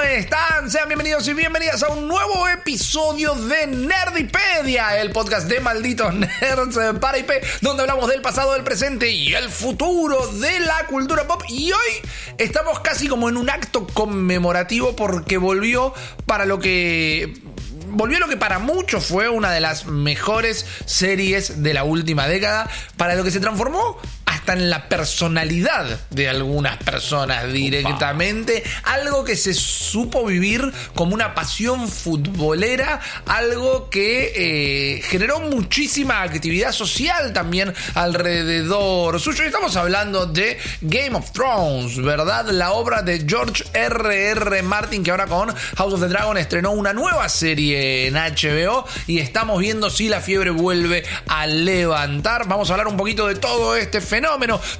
[0.00, 0.70] ¿Cómo están?
[0.70, 6.76] Sean bienvenidos y bienvenidas a un nuevo episodio de Nerdipedia, el podcast de malditos nerds
[6.76, 11.26] eh, para IP, donde hablamos del pasado, del presente y el futuro de la cultura
[11.26, 11.42] pop.
[11.50, 15.92] Y hoy estamos casi como en un acto conmemorativo porque volvió
[16.24, 17.34] para lo que
[17.88, 22.70] volvió lo que para muchos fue una de las mejores series de la última década,
[22.96, 23.98] para lo que se transformó
[24.40, 31.34] hasta en la personalidad de algunas personas directamente, algo que se supo vivir como una
[31.34, 39.44] pasión futbolera, algo que eh, generó muchísima actividad social también alrededor suyo.
[39.44, 42.48] Y estamos hablando de Game of Thrones, ¿verdad?
[42.48, 44.30] La obra de George R.R.
[44.30, 44.62] R.
[44.62, 49.18] Martin, que ahora con House of the Dragon estrenó una nueva serie en HBO y
[49.18, 52.48] estamos viendo si la fiebre vuelve a levantar.
[52.48, 54.29] Vamos a hablar un poquito de todo este fenómeno.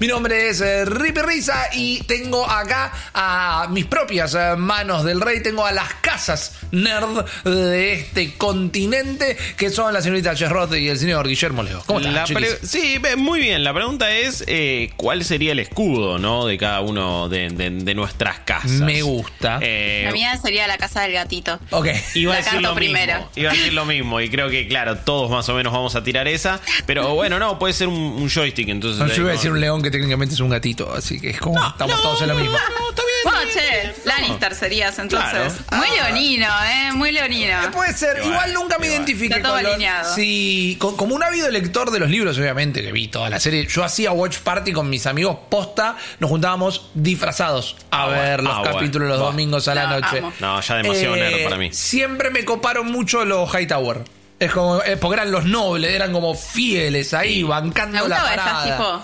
[0.00, 5.20] Mi nombre es eh, Rippy Risa y tengo acá a mis propias eh, manos del
[5.20, 10.88] rey, tengo a las casas nerd de este continente, que son la señorita Cherrot y
[10.88, 11.82] el señor Guillermo Leo.
[11.86, 12.26] ¿Cómo están, La
[12.62, 13.64] sí, muy bien.
[13.64, 16.46] La pregunta es eh, cuál sería el escudo, ¿no?
[16.46, 18.70] De cada uno de, de- de nuestras casas.
[18.70, 19.58] Me gusta.
[19.62, 21.58] Eh, La mía sería la casa del gatito.
[21.70, 21.88] Ok.
[22.14, 23.14] Iba a La decir canto lo primero.
[23.14, 23.30] mismo.
[23.36, 24.20] Iba a decir lo mismo.
[24.20, 26.60] Y creo que, claro, todos más o menos vamos a tirar esa.
[26.86, 28.68] Pero bueno, no, puede ser un, un joystick.
[28.68, 31.58] Entonces, No, a decir un león que técnicamente es un gatito, así que es como
[31.66, 32.56] estamos no, todos en lo no, mismo.
[32.58, 33.10] no, no, está bien.
[33.22, 35.30] Bueno, che, Lannister serías entonces.
[35.68, 35.84] Claro.
[35.86, 36.92] Muy leonino, ¿eh?
[36.94, 37.70] Muy leonino.
[37.70, 38.98] Puede ser, Igual, igual nunca me igual.
[39.02, 40.14] identifiqué Está todo con los- alineado.
[40.14, 43.66] Sí, con- como un ávido lector de los libros, obviamente, que vi toda la serie.
[43.66, 48.54] Yo hacía watch party con mis amigos posta, nos juntábamos disfrazados a Ah, ver los
[48.56, 49.08] Ah, capítulos bueno.
[49.08, 49.30] los Buah.
[49.32, 50.18] domingos a la No, noche.
[50.18, 50.32] amo.
[50.40, 51.72] No, ya demasiado nerd para mí.
[51.72, 54.04] Siempre me coparon mucho los Hightower.
[54.38, 58.36] Es como, eh, porque eran los nobles, eran como fieles ahí, bancando Me la gustaba
[58.36, 58.64] parada.
[58.64, 59.02] tipo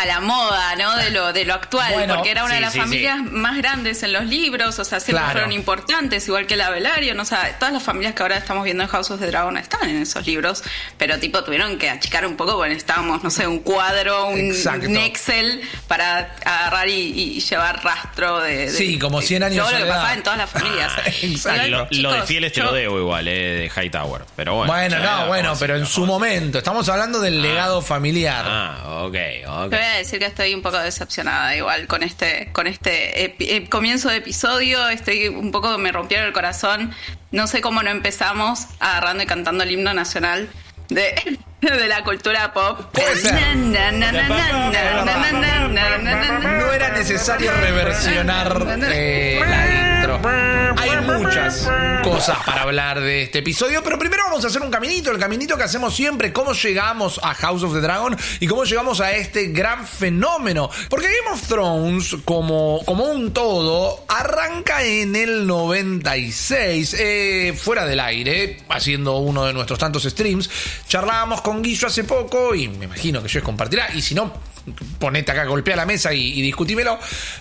[0.00, 0.96] a la moda, ¿no?
[0.96, 3.56] De lo, de lo actual, Bueno, porque era una sí, de las sí, familias más
[3.56, 5.32] grandes en los libros, o sea, siempre Claro.
[5.32, 8.84] fueron importantes, igual que la Velaryon, o sea, todas las familias que ahora estamos viendo
[8.84, 10.62] en House of the Dragon están en esos libros,
[10.98, 14.52] pero tipo tuvieron que achicar un poco porque necesitábamos, no sé, un cuadro, un,
[14.98, 16.92] Excel para agarrar y,
[17.36, 20.22] y llevar rastro de, de- Sí, como de 100 años todo lo que pasaba en
[20.22, 20.92] todas las familias.
[21.22, 21.66] Exacto.
[21.66, 24.22] Igual, Lo, lo de fieles te yo- lo debo igual, eh, de Hightower.
[24.36, 24.72] Pero bueno.
[24.72, 26.58] Bueno, no, bueno, pero en su momento.
[26.58, 28.44] Estamos hablando del legado familiar.
[28.46, 29.16] Ah, ok,
[29.66, 29.74] ok.
[29.88, 34.16] A decir que estoy un poco decepcionada igual con este con este eh, comienzo de
[34.16, 34.88] episodio.
[34.88, 36.92] Estoy un poco me rompieron el corazón.
[37.30, 40.48] No sé cómo no empezamos agarrando y cantando el himno nacional
[40.88, 42.78] de, de la cultura pop.
[46.42, 50.20] No era necesario reversionar la intro.
[50.76, 51.68] Hay muchas
[52.04, 55.56] cosas para hablar de este episodio, pero primero vamos a hacer un caminito, el caminito
[55.56, 59.48] que hacemos siempre, cómo llegamos a House of the Dragon y cómo llegamos a este
[59.48, 60.70] gran fenómeno.
[60.88, 68.00] Porque Game of Thrones, como, como un todo, arranca en el 96, eh, fuera del
[68.00, 70.48] aire, haciendo uno de nuestros tantos streams,
[70.86, 74.32] charlábamos con Guillo hace poco y me imagino que Jess compartirá, y si no,
[74.98, 76.98] ponete acá, golpea la mesa y, y discutímelo.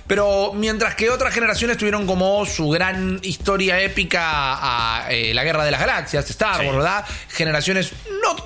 [0.08, 5.66] Pero mientras que otras generaciones tuvieron como su gran historia épica a eh, la Guerra
[5.66, 6.76] de las Galaxias, Star Wars, Sí.
[6.76, 7.06] ¿verdad?
[7.30, 7.92] Generaciones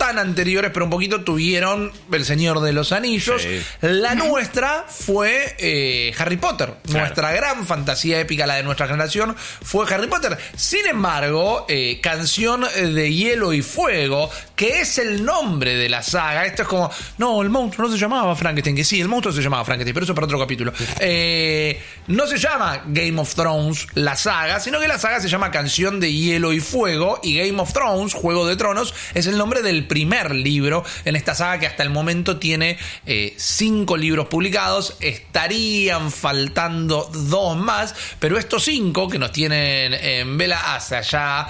[0.02, 3.44] tan anteriores, pero un poquito tuvieron El Señor de los Anillos.
[3.44, 3.62] Sí.
[3.82, 6.74] La nuestra fue eh, Harry Potter.
[6.82, 7.02] Claro.
[7.02, 10.40] Nuestra gran fantasía épica, la de nuestra generación, fue Harry Potter.
[10.56, 16.48] Sin embargo, eh, Canción de Hielo y Fuego, que es el nombre de la saga,
[16.48, 16.90] esto es como,
[17.20, 20.06] no, el monstruo no se llamaba Frankenstein, que sí, el monstruo se llamaba Frankenstein, pero
[20.06, 20.74] eso para otro capítulo.
[21.00, 25.52] Eh, no se llama Game of Thrones la saga, sino que la saga se llama
[25.52, 29.62] Canción de Hielo y Fuego y Game of Thrones, Juego de Tronos, es el nombre
[29.62, 30.01] del primer
[30.34, 37.10] libro en esta saga que hasta el momento tiene eh, cinco libros publicados, estarían faltando
[37.14, 41.48] dos más, pero estos cinco que nos tienen en vela hacia allá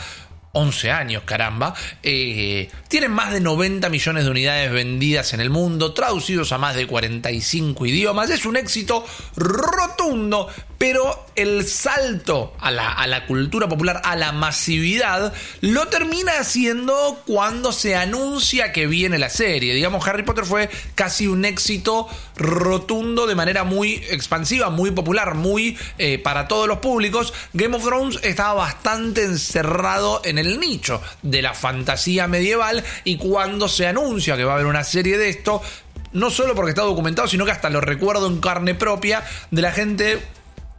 [0.53, 1.73] 11 años, caramba.
[2.03, 6.75] Eh, tienen más de 90 millones de unidades vendidas en el mundo, traducidos a más
[6.75, 8.29] de 45 idiomas.
[8.29, 9.05] Es un éxito
[9.35, 16.33] rotundo, pero el salto a la, a la cultura popular, a la masividad, lo termina
[16.39, 19.73] haciendo cuando se anuncia que viene la serie.
[19.73, 22.09] Digamos, Harry Potter fue casi un éxito
[22.41, 27.33] rotundo de manera muy expansiva, muy popular, muy eh, para todos los públicos.
[27.53, 33.67] Game of Thrones estaba bastante encerrado en el nicho de la fantasía medieval y cuando
[33.67, 35.61] se anuncia que va a haber una serie de esto,
[36.13, 39.71] no solo porque está documentado, sino que hasta lo recuerdo en carne propia de la
[39.71, 40.19] gente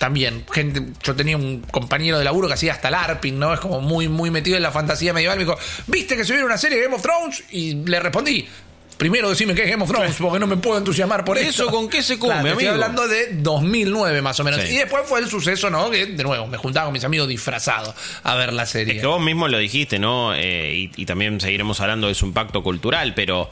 [0.02, 3.54] también, gente, yo tenía un compañero de laburo que hacía hasta LARPing, ¿no?
[3.54, 5.38] Es como muy, muy metido en la fantasía medieval.
[5.38, 5.56] Me dijo,
[5.86, 7.44] ¿viste que se viene una serie de Game of Thrones?
[7.52, 8.48] Y le respondí,
[8.96, 11.64] primero decime que es Game of Thrones, porque no me puedo entusiasmar por eso.
[11.64, 14.60] ¿Eso con qué se come, Claro, Estoy hablando de 2009 más o menos.
[14.62, 14.74] Sí.
[14.74, 15.90] Y después fue el suceso, ¿no?
[15.90, 18.94] Que, de nuevo, me juntaba con mis amigos disfrazados a ver la serie.
[18.94, 20.34] Es que vos mismo lo dijiste, ¿no?
[20.34, 23.48] Eh, y, y también seguiremos hablando de su impacto cultural, pero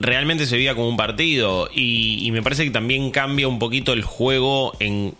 [0.00, 3.92] realmente se veía como un partido y, y me parece que también cambia un poquito
[3.92, 5.14] el juego en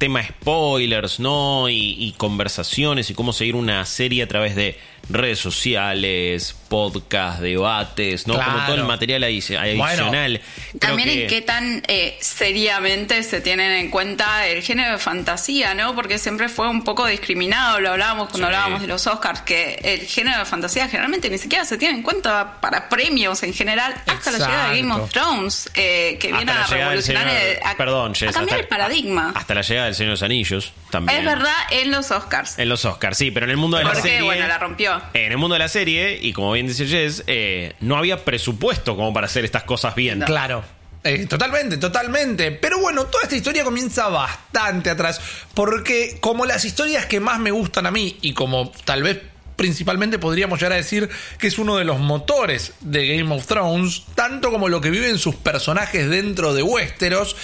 [0.00, 1.68] tema spoilers, ¿no?
[1.68, 4.76] Y, y conversaciones y cómo seguir una serie a través de
[5.08, 8.34] redes sociales, podcast, debates, ¿no?
[8.34, 10.40] Como todo el material adi- adicional.
[10.78, 15.74] También que- en qué tan eh, seriamente se tienen en cuenta el género de fantasía,
[15.74, 15.94] ¿no?
[15.94, 18.54] Porque siempre fue un poco discriminado, lo hablábamos cuando Sí.
[18.54, 22.02] hablábamos de los Oscars, que el género de fantasía generalmente ni siquiera se tiene en
[22.02, 25.10] cuenta para premios en general, hasta la llegada de Game of.
[25.10, 28.62] Thrones, eh, que hasta viene a revolucionar, Señor- el- a, perdón, a Jess, cambiar hasta-
[28.62, 29.32] el paradigma.
[29.34, 31.18] Hasta la llegada del Señor de los Anillos también.
[31.18, 32.58] es verdad, en los Oscars.
[32.58, 34.22] En los Oscars, sí, pero en el mundo de la Porque, serie.
[34.22, 35.00] bueno, la rompió.
[35.14, 38.96] En el mundo de la serie, y como bien dice Jess, eh, no había presupuesto
[38.96, 40.20] como para hacer estas cosas bien.
[40.20, 40.64] Claro.
[41.02, 42.50] Eh, totalmente, totalmente.
[42.52, 45.20] Pero bueno, toda esta historia comienza bastante atrás.
[45.54, 49.18] Porque como las historias que más me gustan a mí y como tal vez
[49.56, 54.04] principalmente podríamos llegar a decir que es uno de los motores de Game of Thrones,
[54.14, 57.36] tanto como lo que viven sus personajes dentro de Westeros,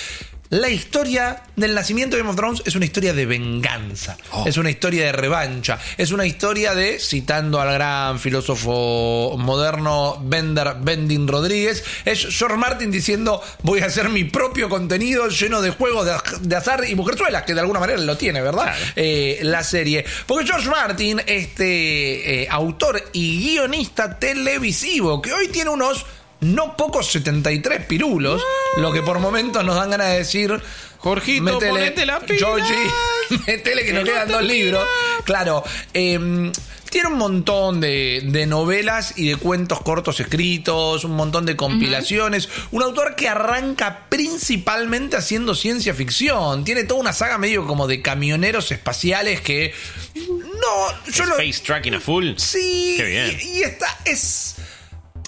[0.50, 4.70] la historia del nacimiento de Game of Thrones es una historia de venganza, es una
[4.70, 11.82] historia de revancha, es una historia de, citando al gran filósofo moderno Bender Bending Rodríguez,
[12.04, 16.56] es George Martin diciendo voy a hacer mi propio contenido lleno de juegos de, de
[16.56, 18.64] azar y mujerzuelas, que de alguna manera lo tiene, ¿verdad?
[18.64, 18.84] Claro.
[18.96, 20.04] Eh, la serie.
[20.26, 26.06] Porque George Martin, este eh, autor y guionista televisivo, que hoy tiene unos
[26.40, 28.42] no pocos 73 pirulos,
[28.76, 30.60] lo que por momentos nos dan ganas de decir.
[30.98, 32.38] Jorgito, ponete la pila.
[32.38, 32.90] Georgie,
[33.46, 34.52] metele que nos no quedan dos pila.
[34.52, 34.88] libros.
[35.24, 35.64] Claro.
[35.94, 36.50] eh,
[36.90, 42.48] tiene un montón de, de novelas y de cuentos cortos escritos, un montón de compilaciones.
[42.70, 46.64] Un autor que arranca principalmente haciendo ciencia ficción.
[46.64, 49.74] Tiene toda una saga medio como de camioneros espaciales que.
[50.14, 51.38] No, yo lo.
[51.38, 52.32] Space Tracking a full.
[52.36, 52.94] Sí.
[52.96, 53.38] Qué bien.
[53.42, 54.54] Y, y esta es.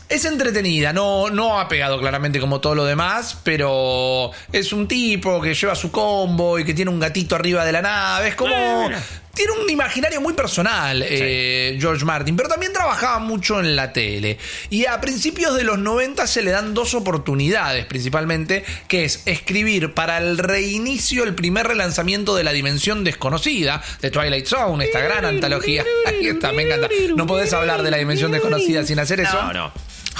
[0.08, 5.38] Es entretenida, no, no ha pegado claramente como todo lo demás, pero es un tipo
[5.42, 8.28] que lleva su combo y que tiene un gatito arriba de la nave.
[8.28, 8.54] Es como.
[8.54, 8.96] Bueno.
[9.34, 14.36] Tiene un imaginario muy personal, eh, George Martin, pero también trabajaba mucho en la tele.
[14.68, 19.94] Y a principios de los 90 se le dan dos oportunidades, principalmente, que es escribir
[19.94, 25.24] para el reinicio, el primer relanzamiento de La Dimensión Desconocida, de Twilight Zone, esta gran
[25.24, 25.84] antología.
[26.06, 26.88] Ahí está, me encanta.
[27.14, 29.40] No podés hablar de La Dimensión Desconocida sin hacer eso.
[29.40, 29.72] No, no.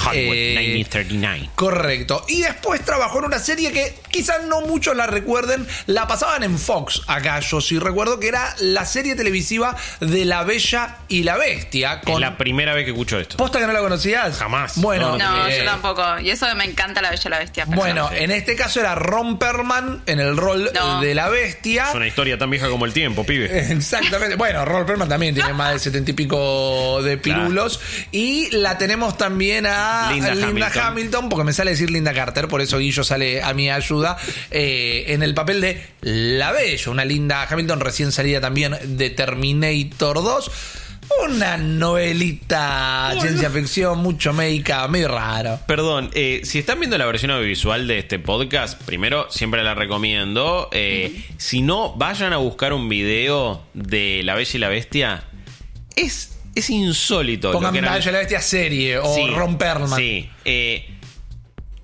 [0.05, 1.49] Hollywood Eh, 1939.
[1.55, 2.25] Correcto.
[2.27, 5.67] Y después trabajó en una serie que quizás no muchos la recuerden.
[5.87, 10.43] La pasaban en Fox acá, yo sí recuerdo que era la serie televisiva de La
[10.43, 12.01] Bella y la Bestia.
[12.05, 12.21] Es Con...
[12.21, 13.37] la primera vez que escucho esto.
[13.37, 14.37] ¿Posta que no la conocías?
[14.37, 14.73] Jamás.
[14.77, 16.03] Bueno, No, eh, yo tampoco.
[16.21, 17.65] Y eso me encanta la Bella y la Bestia.
[17.65, 18.15] pero Bueno, no.
[18.15, 21.01] en este caso era Ron Perlman en el rol No.
[21.01, 21.89] de la bestia.
[21.89, 23.71] Es una historia tan vieja como el tiempo, pibe.
[23.71, 24.35] Exactamente.
[24.35, 27.79] Bueno, Ron Perlman también tiene más de setenta y pico de pirulos.
[28.11, 30.83] Y la tenemos también a Linda Linda, Hamilton.
[30.83, 31.29] Hamilton.
[31.29, 34.17] porque me sale decir Linda Carter, por eso Guillo sale a mi ayuda,
[34.51, 40.15] eh, en el papel de La Bella, una Linda Hamilton recién salida también de Terminator
[40.15, 40.51] 2.
[41.27, 45.59] Una novelita, ciencia ficción, mucho make-up, medio raro.
[45.65, 50.69] Perdón, eh, si están viendo la versión audiovisual de este podcast, primero siempre la recomiendo.
[50.71, 55.23] Eh, Si no, vayan a buscar un video de La Bella y la Bestia.
[55.95, 57.49] Es, es insólito.
[57.49, 59.99] lo Pongan que La eran- la Bestia serie o Sí, Ron Perlman.
[59.99, 60.29] Sí.
[60.45, 60.89] Eh,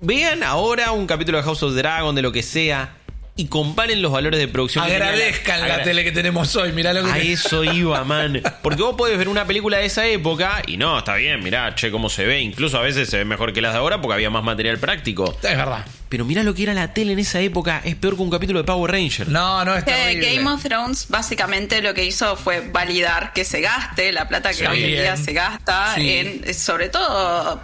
[0.00, 2.90] vean ahora un capítulo de House of Dragon, de lo que sea,
[3.38, 4.84] y comparen los valores de producción.
[4.84, 8.42] Agradezcan la Agra- tele que tenemos hoy, mirá lo que A te- eso iba, man.
[8.62, 11.90] Porque vos podés ver una película de esa época y no, está bien, mirá, che,
[11.90, 12.40] cómo se ve.
[12.40, 15.36] Incluso a veces se ve mejor que las de ahora porque había más material práctico.
[15.42, 15.84] Es verdad.
[16.08, 17.80] Pero mirá lo que era la tele en esa época.
[17.84, 19.28] Es peor que un capítulo de Power Ranger.
[19.28, 20.34] No, no, es Que terrible.
[20.36, 24.54] Game of Thrones básicamente lo que hizo fue validar que se gaste la plata que
[24.56, 24.66] Sí.
[24.66, 26.08] hoy en día se gasta Sí.
[26.44, 27.60] en sobre todo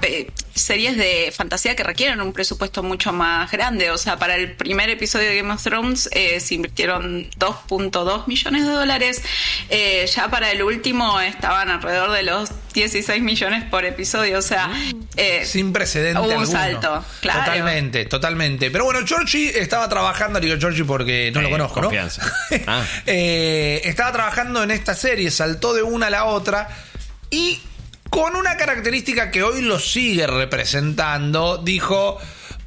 [0.54, 3.90] series de fantasía que requieren un presupuesto mucho más grande.
[3.90, 8.66] O sea, para el primer episodio de Game of Thrones eh, se invirtieron 2.2 millones
[8.66, 9.22] de dólares.
[9.70, 14.38] Eh, ya para el último estaban alrededor de los 16 millones por episodio.
[14.38, 14.70] O sea,
[15.16, 16.46] eh, Sin precedente Hubo un alguno.
[16.50, 17.40] salto, claro.
[17.40, 18.70] Totalmente, totalmente.
[18.70, 22.24] Pero bueno, Georgie estaba trabajando, digo Georgie porque no Eh, lo conozco, confianza.
[22.50, 22.58] ¿no?
[22.66, 22.84] Ah.
[23.06, 26.68] Eh, estaba trabajando en esta serie, saltó de una a la otra.
[27.30, 27.60] y
[28.12, 32.18] con una característica que hoy lo sigue representando, dijo...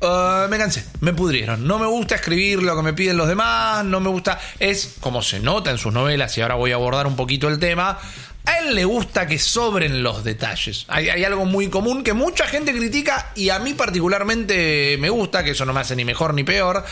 [0.01, 1.67] "Uh, me cansé, me pudrieron.
[1.67, 4.39] No me gusta escribir lo que me piden los demás, no me gusta.
[4.59, 7.59] Es como se nota en sus novelas, y ahora voy a abordar un poquito el
[7.59, 7.99] tema.
[8.47, 10.85] A él le gusta que sobren los detalles.
[10.87, 15.43] Hay, hay algo muy común que mucha gente critica y a mí particularmente me gusta,
[15.43, 16.83] que eso no me hace ni mejor ni peor,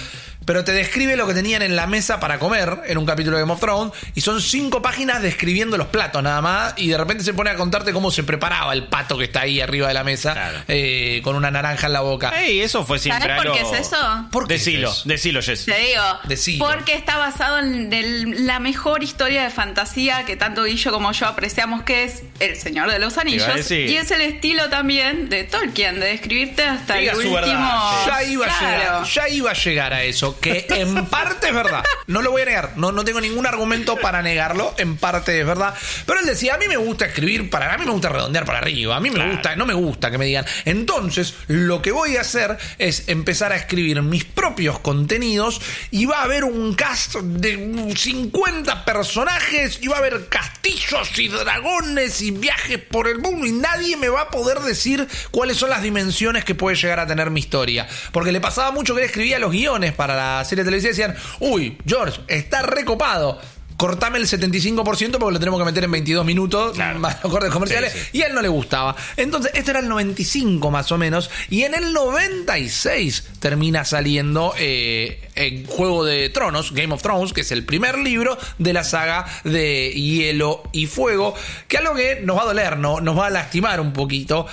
[0.45, 3.43] pero te describe lo que tenían en la mesa para comer en un capítulo de
[3.43, 7.23] Game of Thrones y son cinco páginas describiendo los platos nada más y de repente
[7.23, 10.03] se pone a contarte cómo se preparaba el pato que está ahí arriba de la
[10.03, 10.59] mesa Claro.
[10.67, 12.29] eh, con una naranja en la boca.
[12.41, 14.27] Ey, eso fue siempre ¿Sabes por qué es eso?
[14.31, 15.09] ¿Por qué Decilo, es eso?
[15.09, 15.65] decilo, Jess.
[15.65, 16.65] Te digo, Decilo.
[16.65, 21.27] porque está basado en el- la mejor historia de fantasía que tanto Guillo como yo
[21.27, 23.47] apreciamos, que es El Señor de los Anillos.
[23.71, 27.35] Y es el estilo también de Tolkien, de describirte hasta Diga el último.
[27.35, 31.54] verdad, Ya iba, a llegar, ya iba a llegar a eso, que en parte es
[31.54, 31.84] verdad.
[32.08, 35.46] No lo voy a negar, no, no tengo ningún argumento para negarlo, en parte es
[35.46, 35.74] verdad.
[36.06, 38.60] Pero él decía, a mí me gusta escribir para, a mí me gusta redondear para
[38.60, 39.32] arriba, a mí me Claro.
[39.32, 40.46] gusta, no me gusta que me digan.
[40.66, 45.62] Entonces, lo que voy a hacer es empezar a escribir mis propios contenidos
[45.92, 51.28] y va a haber un cast de 50 personajes y va a haber castillos y
[51.28, 55.70] dragones y viajes por el mundo y nadie me va a poder decir cuáles son
[55.70, 57.88] las dimensiones que puede llegar a tener mi historia.
[58.12, 61.15] Porque le pasaba mucho que él escribía los guiones para la serie de televisión decían,
[61.39, 63.39] uy, George, está recopado.
[63.75, 67.00] Cortame el 75% porque lo tenemos que meter en 22 minutos, Claro.
[67.00, 68.18] más los cortes comerciales, Sí, sí.
[68.20, 68.96] y a él no le gustaba.
[69.18, 75.27] Entonces, este era el 95 más o menos, y en el 96 termina saliendo eh,
[75.36, 79.25] el Juego de Tronos, Game of Thrones, que es el primer libro de la saga
[79.44, 81.34] de Hielo y Fuego,
[81.68, 83.01] que algo que nos va a doler, ¿no?
[83.01, 84.46] nos va a lastimar un poquito.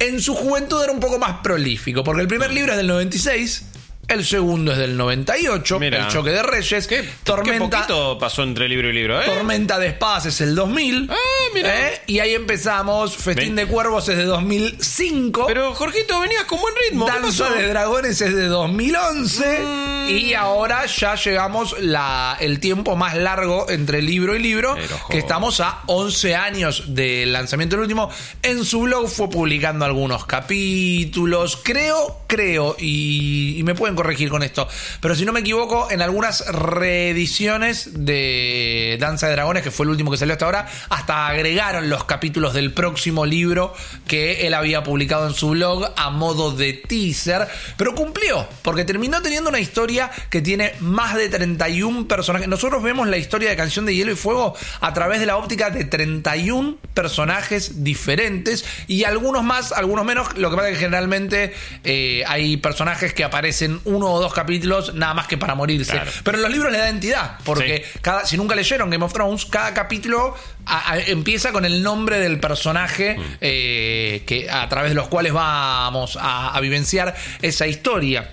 [0.00, 3.66] En su juventud era un poco más prolífico, porque el primer libro es del 96.
[4.10, 5.98] El segundo es del 98, Mira.
[5.98, 6.88] El Choque de Reyes.
[6.88, 9.24] ¿Qué, Tormenta, qué poquito pasó entre libro y libro, ¿eh?
[9.24, 11.08] Tormenta de Espadas es el 2000.
[11.08, 11.14] Ah.
[11.54, 12.02] ¿eh?
[12.08, 13.16] Y ahí empezamos.
[13.16, 13.56] Festín Ven.
[13.56, 15.46] de Cuervos es de 2005.
[15.46, 17.06] Pero, Jorgito, venías con buen ritmo.
[17.06, 19.60] ¿qué Danza de Dragones es de 2011.
[19.60, 20.08] Mm.
[20.10, 24.74] Y ahora ya llegamos la, el tiempo más largo entre libro y libro.
[24.74, 28.10] Pero, que estamos a 11 años del lanzamiento del último.
[28.42, 31.60] En su blog fue publicando algunos capítulos.
[31.62, 34.66] Creo, creo, y, y me pueden corregir con esto.
[35.02, 39.90] Pero si no me equivoco, en algunas reediciones de Danza de Dragones, que fue el
[39.90, 43.74] último que salió hasta ahora, hasta agregaron los capítulos del próximo libro
[44.06, 47.46] que él había publicado en su blog a modo de teaser.
[47.76, 52.48] Pero cumplió, porque terminó teniendo una historia que tiene más de 31 personajes.
[52.48, 55.68] Nosotros vemos la historia de Canción de Hielo y Fuego a través de la óptica
[55.68, 60.38] de 31 personajes diferentes y algunos más, algunos menos.
[60.38, 61.52] Lo que pasa es que generalmente
[61.84, 65.92] eh, hay personajes que aparecen uno o dos capítulos nada más que para morirse.
[65.92, 66.10] Claro.
[66.24, 69.44] Pero en los libros le da entidad, porque cada, si nunca leyeron Game of Thrones,
[69.46, 70.34] cada capítulo
[70.66, 75.32] a- a- empieza con el nombre del personaje eh, que, a través de los cuales
[75.32, 78.30] vamos a, a vivenciar esa historia.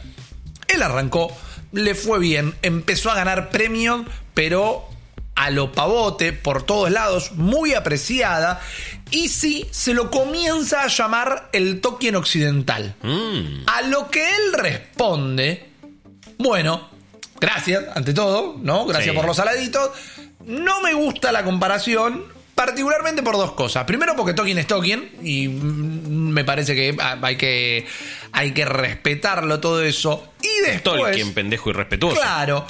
[0.68, 1.36] Él arrancó,
[1.72, 4.02] le fue bien, empezó a ganar premios,
[4.34, 4.88] pero
[5.38, 8.60] a lo pavote, por todos lados, muy apreciada,
[9.12, 12.96] y sí, se lo comienza a llamar el Tolkien occidental.
[13.03, 13.63] Mm.
[13.67, 15.70] A lo que él responde,
[16.39, 16.89] bueno,
[17.39, 18.86] gracias, ante todo, ¿no?
[18.88, 19.15] Gracias Sí.
[19.15, 19.91] por los saladitos.
[20.44, 22.25] No me gusta la comparación,
[22.56, 23.84] particularmente por dos cosas.
[23.86, 27.86] Primero, porque Tolkien es Tolkien, y mm, me parece que hay que,
[28.32, 30.34] hay que respetarlo todo eso.
[30.41, 30.82] Y después...
[31.01, 32.20] Tolkien, pendejo y respetuoso.
[32.20, 32.65] Claro.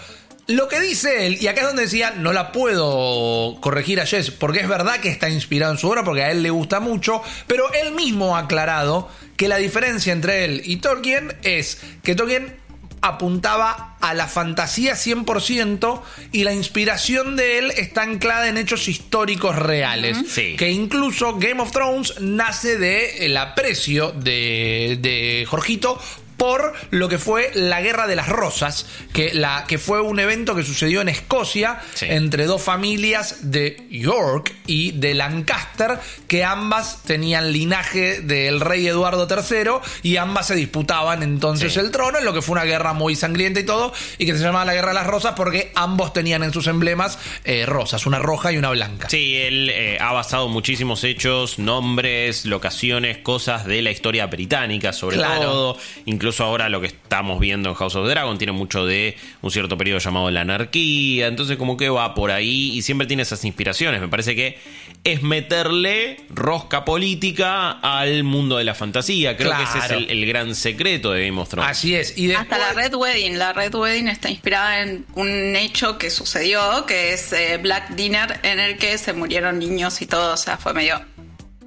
[0.48, 4.32] Lo que dice él, y acá es donde decía, no la puedo corregir a Jess,
[4.32, 7.22] porque es verdad que está inspirado en su obra, porque a él le gusta mucho,
[7.48, 12.56] pero él mismo ha aclarado que la diferencia entre él y Tolkien es que Tolkien
[13.01, 16.01] apuntaba a la fantasía 100%
[16.32, 20.18] y la inspiración de él está anclada en hechos históricos reales.
[20.30, 20.56] Sí.
[20.58, 26.00] Que incluso Game of Thrones nace de el aprecio de, de Jorgito
[26.38, 30.56] por lo que fue la Guerra de las Rosas, que, la, que fue un evento
[30.56, 32.06] que sucedió en Escocia Sí.
[32.10, 39.27] entre dos familias de York y de Lancaster, que ambas tenían linaje del rey Eduardo
[39.29, 39.72] III
[40.03, 41.79] y ambas se disputaban entonces Sí.
[41.79, 44.44] el trono, en lo que fue una guerra muy sangrienta y todo, y que se
[44.44, 48.20] llamaba la Guerra de las Rosas porque ambos tenían en sus emblemas eh, rosas, una
[48.20, 49.10] roja y una blanca.
[49.10, 55.17] Sí, él eh, ha basado muchísimos hechos, nombres, locaciones, cosas de la historia británica, sobre
[55.17, 55.41] Claro.
[55.41, 55.77] todo.
[56.06, 59.51] Incluso ahora lo que estamos viendo en House of the Dragon tiene mucho de un
[59.51, 61.27] cierto periodo llamado la anarquía.
[61.27, 64.01] Entonces, como que va por ahí y siempre tiene esas inspiraciones.
[64.01, 64.57] Me parece que
[65.03, 69.38] es meterle rosca política al mundo de la fantasía.
[69.38, 71.69] Creo que ese es el, el gran secreto de Game of Thrones.
[71.69, 72.17] Así es.
[72.17, 73.38] Y Hasta la Red Wedding.
[73.39, 78.39] La Red Wedding está inspirada en un hecho que sucedió, que es eh, Black Dinner,
[78.43, 80.34] en el que se murieron niños y todo.
[80.34, 81.01] O sea, fue medio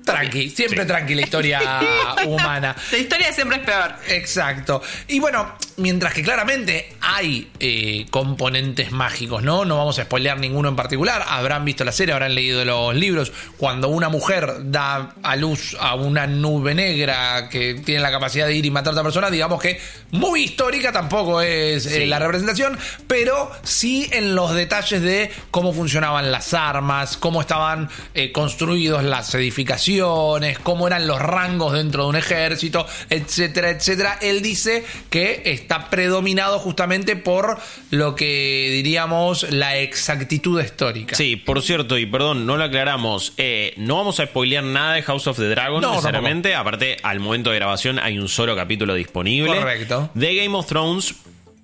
[0.04, 0.86] tranqui, siempre Sí.
[0.88, 1.60] tranqui la historia
[2.26, 2.74] humana.
[2.92, 3.94] La historia siempre es peor.
[4.08, 4.82] Exacto.
[5.08, 9.64] Y bueno, mientras que claramente hay eh, componentes mágicos, ¿no?
[9.64, 11.24] No vamos a spoilear ninguno en particular.
[11.26, 13.32] Habrán visto la serie, habrán leído los libros.
[13.56, 18.54] Cuando una mujer da a luz a una nube negra que tiene la capacidad de
[18.54, 19.80] ir y matar a otra persona, digamos que
[20.12, 26.32] muy histórica tampoco es eh, la representación, pero sí en los detalles de cómo funcionaban
[26.32, 29.89] las armas, cómo estaban eh, construidos las edificaciones,
[30.62, 34.18] cómo eran los rangos dentro de un ejército, etcétera, etcétera.
[34.22, 37.58] Él dice que está predominado justamente por
[37.90, 41.16] lo que diríamos la exactitud histórica.
[41.16, 43.32] Sí, por cierto, y perdón, no lo aclaramos.
[43.36, 46.54] eh, no vamos a spoilear nada de House of the Dragon, No, necesariamente.
[46.54, 49.56] Aparte, al momento de grabación hay un solo capítulo disponible.
[49.56, 50.10] Correcto.
[50.14, 51.14] De Game of Thrones,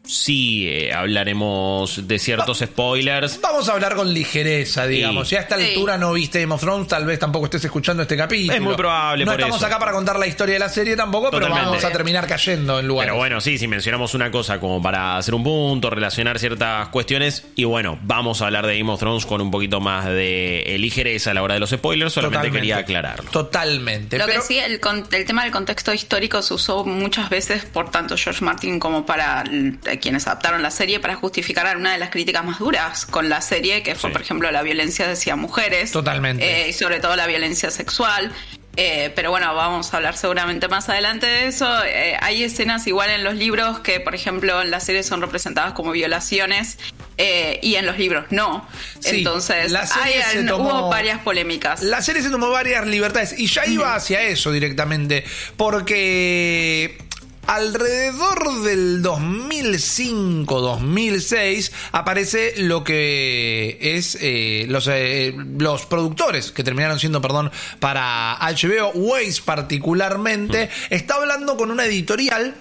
[0.07, 3.41] sí eh, hablaremos de ciertos spoilers.
[3.41, 5.29] Vamos a hablar con ligereza, digamos.
[5.29, 5.31] Sí.
[5.31, 5.65] Si a esta Sí.
[5.69, 8.53] altura no viste Game of Thrones, tal vez tampoco estés escuchando este capítulo.
[8.55, 9.67] Es muy probable, No por estamos eso.
[9.67, 12.87] acá para contar la historia de la serie tampoco, pero vamos a terminar cayendo en
[12.89, 13.09] lugares.
[13.11, 17.45] Pero bueno, sí, si mencionamos una cosa como para hacer un punto, relacionar ciertas cuestiones.
[17.57, 20.79] Y bueno, vamos a hablar de Game of Thrones con un poquito más de eh,
[20.79, 22.13] ligereza a la hora de los spoilers.
[22.13, 22.59] Solamente Totalmente.
[22.61, 23.31] quería aclararlo.
[23.31, 24.19] Totalmente.
[24.19, 27.65] Lo pero- que sí, el, con- el tema del contexto histórico se usó muchas veces
[27.65, 31.99] por tanto George Martin como para l- quienes adaptaron la serie para justificar una de
[31.99, 34.13] las críticas más duras con la serie, que fue, Sí.
[34.13, 35.91] por ejemplo, la violencia hacia mujeres.
[35.93, 36.45] Totalmente.
[36.65, 38.33] eh, y sobre todo la violencia sexual.
[38.79, 41.67] Eh, pero bueno, vamos a hablar seguramente más adelante de eso.
[41.87, 45.73] Eh, hay escenas igual en los libros que, por ejemplo, en la serie son representadas
[45.73, 46.77] como violaciones
[47.17, 48.69] eh, y en los libros no.
[49.01, 51.83] Sí, Entonces, la serie hay- se tomó- hubo varias polémicas.
[51.83, 55.25] La serie se tomó varias libertades y ya iba hacia eso directamente,
[55.57, 56.99] porque
[57.47, 67.23] alrededor del 2005-2006 aparece lo que es eh, los, eh, los productores que terminaron siendo,
[67.23, 67.51] perdón,
[67.81, 72.57] para HBO, Waze particularmente, está hablando con una editorial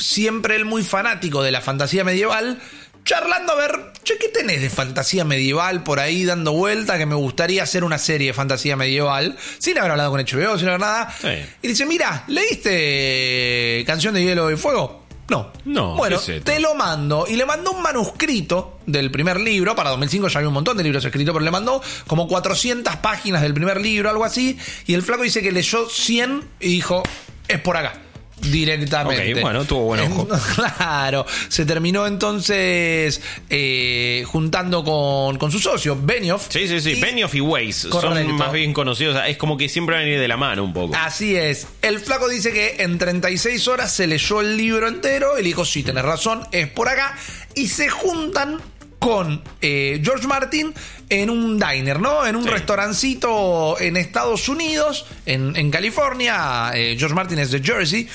[0.00, 2.60] siempre él muy fanático de la fantasía medieval,
[3.04, 6.98] charlando a ver, che, ¿qué tenés de fantasía medieval por ahí dando vuelta?
[6.98, 10.68] Que me gustaría hacer una serie de fantasía medieval, sin haber hablado con HBO, sin
[10.68, 11.14] haber nada.
[11.20, 11.28] Sí.
[11.62, 15.00] Y dice, mira, ¿leíste Canción de Hielo y Fuego?
[15.28, 15.52] No.
[15.64, 17.24] No, Bueno, te lo mando.
[17.28, 19.76] Y le mandó un manuscrito del primer libro.
[19.76, 23.40] Para 2005 ya había un montón de libros escritos, pero le mandó como 400 páginas
[23.40, 24.58] del primer libro, algo así.
[24.86, 27.04] Y el flaco dice que leyó 100 y dijo,
[27.46, 27.92] es por acá.
[28.42, 29.34] Directamente.
[29.34, 30.28] Ok, bueno, tuvo buen ojo.
[30.54, 36.46] Claro, se terminó entonces eh, juntando con, con su socio, Benioff.
[36.48, 36.90] Sí, sí, sí.
[36.92, 38.00] Y- Benioff y Correcto.
[38.00, 39.20] son más bien conocidos.
[39.26, 40.94] Es como que siempre van a ir de la mano un poco.
[40.96, 41.66] Así es.
[41.82, 45.38] El flaco dice que en 36 horas se leyó el libro entero.
[45.38, 47.16] Y le dijo, sí, tenés razón, es por acá.
[47.54, 48.60] Y se juntan
[49.00, 50.72] con eh, George Martin
[51.08, 52.24] en un diner, ¿no?
[52.24, 52.50] En un Sí.
[52.50, 56.70] restaurancito en Estados Unidos, en, en California.
[56.74, 58.06] Eh, George Martin es de Jersey.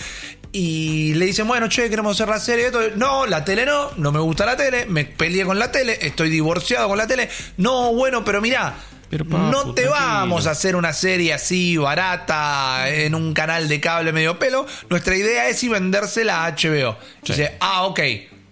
[0.51, 2.67] Y le dicen, bueno, che, queremos hacer la serie.
[2.67, 2.79] Esto.
[2.95, 6.29] No, la tele no, no me gusta la tele, me peleé con la tele, estoy
[6.29, 7.27] divorciado con la tele.
[7.57, 8.73] No, bueno, pero mirá,
[9.09, 9.89] Pero, papu, no te tranquilo.
[9.91, 14.65] vamos a hacer una serie así barata en un canal de cable medio pelo.
[14.89, 16.97] Nuestra idea es y vendérsela a HBO.
[17.23, 17.33] Sí.
[17.33, 17.99] Dice, ah, ok.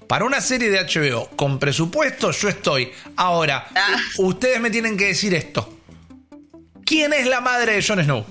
[0.07, 2.91] Para una serie de HBO con presupuesto, yo estoy.
[3.15, 3.97] Ahora, Ah.
[4.17, 5.79] ustedes me tienen que decir esto.
[6.85, 8.25] ¿Quién es la madre de Jon Snow?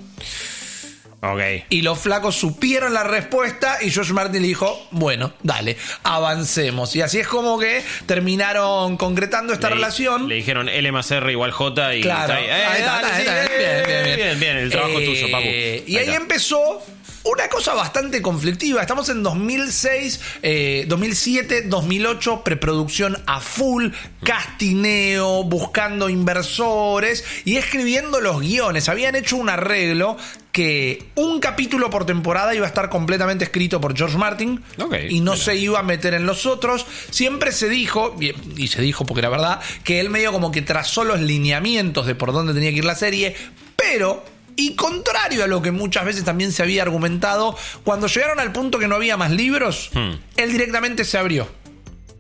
[1.24, 1.40] Ok.
[1.70, 6.94] Y los flacos supieron la respuesta y George Martin le dijo, bueno, dale, avancemos.
[6.96, 10.28] Y así es como que terminaron concretando esta Le- relación.
[10.28, 12.00] Le dijeron L más R igual J y.
[12.02, 12.22] Claro.
[12.22, 12.44] está ahí.
[12.44, 13.50] Eh, Ahí está, dale, ahí sí, está, bien,
[13.86, 14.16] bien, bien.
[14.16, 15.46] bien, bien, el trabajo Eh, tuyo, papu.
[15.92, 16.82] Y ahí empezó
[17.24, 18.80] una cosa bastante conflictiva.
[18.80, 23.88] Estamos en 2006, eh, 2007, 2008, preproducción a full,
[24.24, 28.88] castineo, buscando inversores y escribiendo los guiones.
[28.88, 30.16] Habían hecho un arreglo
[30.50, 34.62] que un capítulo por temporada iba a estar completamente escrito por George Martin
[35.08, 35.44] y no mira.
[35.44, 36.84] se iba a meter en los otros.
[37.10, 38.16] Siempre se dijo,
[38.56, 42.14] y se dijo porque era verdad, que él medio como que trazó los lineamientos de
[42.14, 43.34] por dónde tenía que ir la serie,
[43.76, 44.31] pero...
[44.56, 48.78] Y contrario a lo que muchas veces también se había argumentado, cuando llegaron al punto
[48.78, 50.12] que no había más libros, Hmm.
[50.36, 51.48] él directamente se abrió.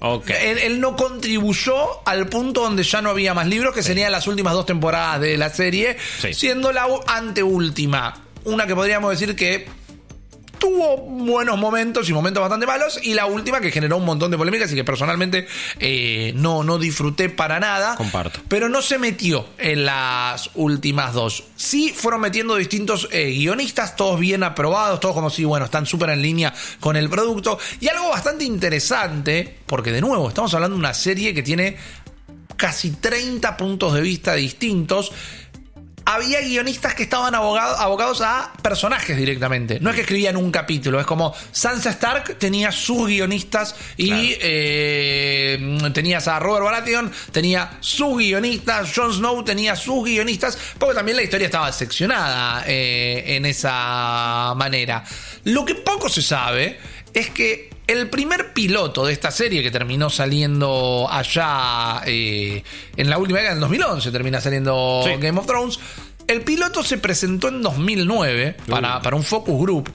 [0.04, 0.30] Ok.
[0.30, 4.26] Él, él no contribuyó al punto donde ya no había más libros, que serían las
[4.26, 6.34] últimas dos temporadas de la serie, Sí.
[6.34, 8.14] siendo la anteúltima.
[8.44, 9.66] Una que podríamos decir que
[10.62, 14.38] tuvo buenos momentos y momentos bastante malos, y la última que generó un montón de
[14.38, 15.48] polémicas y que personalmente
[15.80, 17.96] eh, no, no disfruté para nada.
[17.96, 18.38] Comparto.
[18.46, 21.42] Pero no se metió en las últimas dos.
[21.56, 26.10] Sí fueron metiendo distintos eh, guionistas, todos bien aprobados, todos como si, bueno, están súper
[26.10, 27.58] en línea con el producto.
[27.80, 31.76] Y algo bastante interesante, porque de nuevo, estamos hablando de una serie que tiene
[32.56, 35.10] casi 30 puntos de vista distintos.
[36.14, 39.78] Había guionistas que estaban abogado- abocados a personajes directamente.
[39.80, 44.22] No es que escribían un capítulo, es como Sansa Stark tenía sus guionistas y Claro.
[44.40, 51.16] eh, tenías a Robert Baratheon, tenía sus guionistas, Jon Snow tenía sus guionistas, porque también
[51.16, 55.04] la historia estaba seccionada eh, en esa manera.
[55.44, 56.78] Lo que poco se sabe
[57.12, 62.62] es que el primer piloto de esta serie que terminó saliendo allá eh,
[62.96, 65.12] en la última década, en 2011, termina saliendo Sí.
[65.18, 65.78] Game of Thrones.
[66.26, 69.90] El piloto se presentó en 2009 para, para un focus group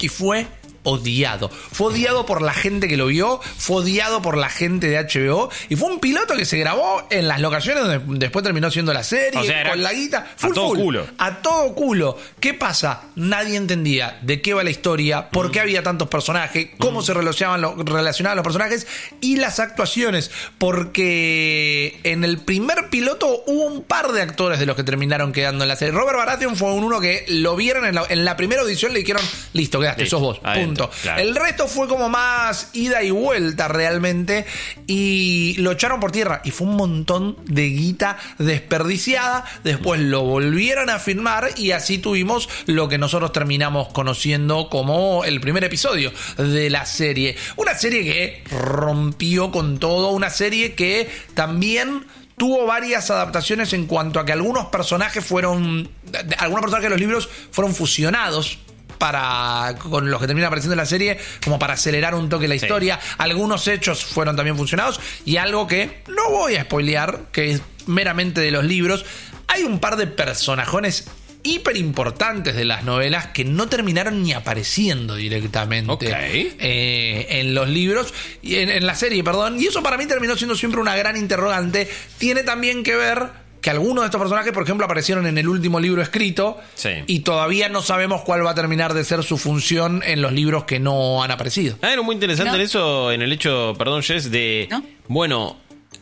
[0.00, 0.46] y fue
[0.84, 1.48] odiado.
[1.50, 5.50] Fue odiado por la gente que lo vio, fue odiado por la gente de HBO
[5.68, 9.02] y fue un piloto que se grabó en las locaciones donde después terminó siendo la
[9.02, 10.18] serie, O sea, era con la guita.
[10.18, 10.78] a full, todo full.
[10.78, 11.06] culo.
[11.18, 12.16] A todo culo.
[12.38, 13.02] ¿Qué pasa?
[13.16, 15.50] Nadie entendía de qué va la historia, por Mm.
[15.52, 18.86] qué había tantos personajes, cómo se relacionaban, lo- relacionaban los personajes
[19.20, 20.30] y las actuaciones.
[20.58, 25.64] Porque en el primer piloto hubo un par de actores de los que terminaron quedando
[25.64, 25.94] en la serie.
[25.94, 29.00] Robert Baratheon fue un uno que lo vieron en la, en la primera audición, le
[29.00, 30.40] dijeron, listo, quedaste, Listo, sos vos.
[30.42, 30.90] adentro, punto.
[31.02, 31.22] claro.
[31.22, 34.46] El resto fue como más ida y vuelta realmente.
[34.86, 36.40] Y lo echaron por tierra.
[36.44, 39.44] Y fue un montón de guita desperdiciada.
[39.62, 41.50] Después lo volvieron a firmar.
[41.56, 47.36] Y así tuvimos lo que nosotros terminamos conociendo como el primer episodio de la serie.
[47.56, 50.10] Una serie que rompió con todo.
[50.10, 52.06] Una serie que también
[52.36, 55.88] tuvo varias adaptaciones en cuanto a que algunos personajes fueron.
[56.38, 58.58] Algunos personajes de los libros fueron fusionados
[59.04, 62.54] para con los que termina apareciendo en la serie como para acelerar un toque la
[62.58, 62.64] Sí.
[62.64, 67.60] historia algunos hechos fueron también funcionados y algo que no voy a spoilear que es
[67.86, 69.04] meramente de los libros
[69.46, 71.06] hay un par de personajones
[71.42, 76.02] hiper importantes de las novelas que no terminaron ni apareciendo directamente Ok.
[76.04, 79.60] eh, en los libros y en, en la serie, perdón.
[79.60, 81.86] Y eso para mí terminó siendo siempre una gran interrogante.
[82.16, 83.28] Tiene también que ver
[83.64, 86.90] que algunos de estos personajes, por ejemplo, aparecieron en el último libro escrito Sí.
[87.06, 90.64] y todavía no sabemos cuál va a terminar de ser su función en los libros
[90.64, 91.78] que no han aparecido.
[91.80, 92.56] Ah, era muy interesante No.
[92.56, 94.68] en eso, en el hecho, perdón, Jess, de.
[94.70, 94.84] ¿No?
[95.08, 95.56] Bueno,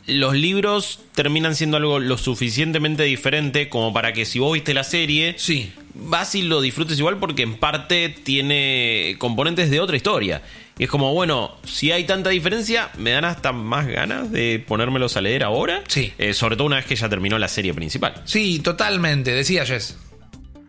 [0.08, 4.82] los libros terminan siendo algo lo suficientemente diferente como para que si vos viste la
[4.82, 5.36] serie.
[5.38, 5.72] Sí.
[5.94, 10.42] Vas y lo disfrutes igual porque en parte tiene componentes de otra historia.
[10.78, 15.16] Y es como, bueno, si hay tanta diferencia, me dan hasta más ganas de ponérmelos
[15.16, 15.82] a leer ahora.
[15.86, 16.12] Sí.
[16.18, 18.14] Eh, sobre todo una vez que ya terminó la serie principal.
[18.24, 19.98] Sí, totalmente, decía Jess.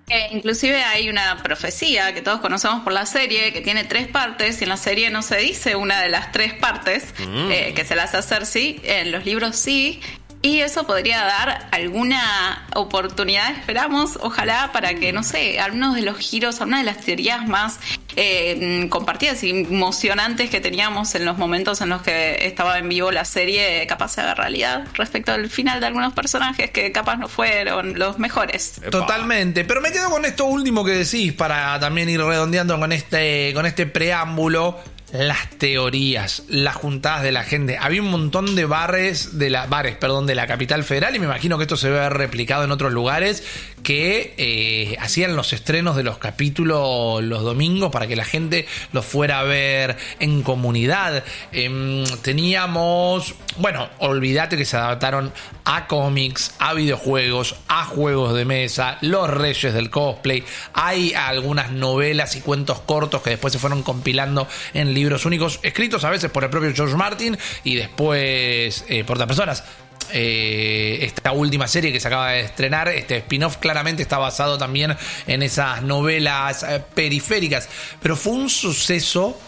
[0.10, 4.60] Eh, inclusive hay una profecía que todos conocemos por la serie que tiene tres partes
[4.60, 7.14] y en la serie no se dice una de las tres partes
[7.50, 10.02] eh, que se las hace Cersei, en los libros sí.
[10.46, 16.18] Y eso podría dar alguna oportunidad, esperamos, ojalá, para que, no sé, algunos de los
[16.18, 17.80] giros, algunas de las teorías más
[18.18, 23.10] eh, compartidas y emocionantes que teníamos en los momentos en los que estaba en vivo
[23.10, 27.30] la serie, capaz se haga realidad respecto al final de algunos personajes que capaz no
[27.30, 28.82] fueron los mejores.
[28.92, 33.54] Totalmente, pero me quedo con esto último que decís para también ir redondeando con este,
[33.54, 34.78] con este preámbulo.
[35.14, 37.78] Las teorías, las juntadas de la gente.
[37.80, 41.26] Había un montón de bares, de la, bares, perdón, de la capital federal, y me
[41.26, 43.44] imagino que esto se ve replicado en otros lugares,
[43.84, 49.06] que eh, hacían los estrenos de los capítulos los domingos para que la gente los
[49.06, 51.24] fuera a ver en comunidad.
[51.52, 55.32] Em, teníamos, bueno, olvídate que se adaptaron
[55.66, 60.44] a cómics, a videojuegos, a juegos de mesa, los reyes del cosplay.
[60.74, 66.04] Hay algunas novelas y cuentos cortos que después se fueron compilando en libros únicos, escritos
[66.04, 69.64] a veces por el propio George Martin y después eh, por otras personas.
[70.12, 74.96] Eh, esta última serie que se acaba de estrenar, este spin-off claramente está basado también
[75.28, 77.70] en esas novelas eh, periféricas,
[78.02, 79.40] pero fue un suceso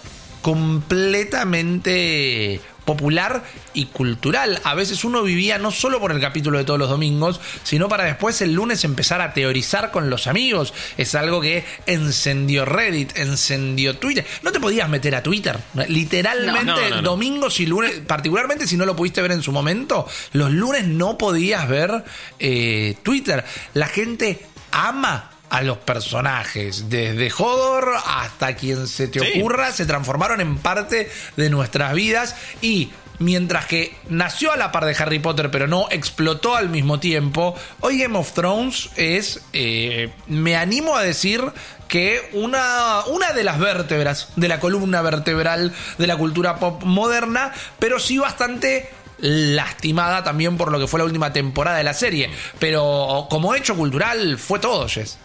[0.41, 3.43] completamente popular
[3.73, 4.59] y cultural.
[4.63, 8.03] A veces uno vivía no solo por el capítulo de todos los domingos, sino para
[8.05, 10.73] después el lunes empezar a teorizar con los amigos.
[10.97, 14.25] Es algo que encendió Reddit, encendió Twitter.
[14.43, 15.59] No te podías meter a Twitter.
[15.87, 17.01] Literalmente, No, no, no, no.
[17.01, 21.17] domingos y lunes, particularmente si no lo pudiste ver en su momento, los lunes no
[21.17, 22.03] podías ver
[22.39, 23.43] eh, Twitter.
[23.73, 29.39] La gente ama a los personajes, desde Hodor hasta quien se te Sí.
[29.39, 34.83] ocurra, se transformaron en parte de nuestras vidas y mientras que nació a la par
[34.85, 40.11] de Harry Potter pero no explotó al mismo tiempo, hoy Game of Thrones es, eh,
[40.27, 41.41] me animo a decir
[41.87, 47.53] que una, una de las vértebras de la columna vertebral de la cultura pop moderna,
[47.79, 52.29] pero sí bastante lastimada también por lo que fue la última temporada de la serie.
[52.59, 55.17] Pero como hecho cultural fue todo, Jess.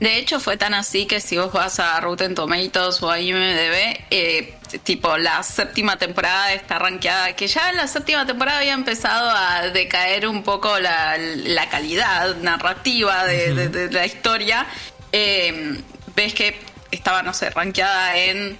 [0.00, 4.00] De hecho, fue tan así que si vos vas a Rotten Tomatoes o a IMDb,
[4.10, 9.30] eh, tipo la séptima temporada está rankeada, que ya en la séptima temporada había empezado
[9.30, 11.18] a decaer un poco la,
[11.70, 14.66] calidad narrativa de, la historia.
[15.12, 15.78] Eh,
[16.16, 16.58] ves que
[16.90, 18.58] estaba, no sé, rankeada en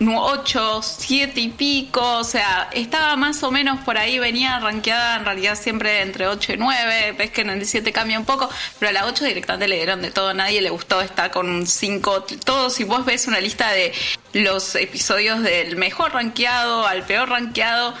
[0.00, 5.24] 8, 7 y pico, o sea, estaba más o menos por ahí, venía rankeada en
[5.24, 8.90] realidad siempre entre 8 y 9, ves que en el 7 cambia un poco, pero
[8.90, 12.70] a la 8 directamente le dieron de todo, nadie le gustó, está con 5, todo,
[12.70, 13.92] si vos ves una lista de
[14.32, 17.94] los episodios del mejor rankeado al peor rankeado,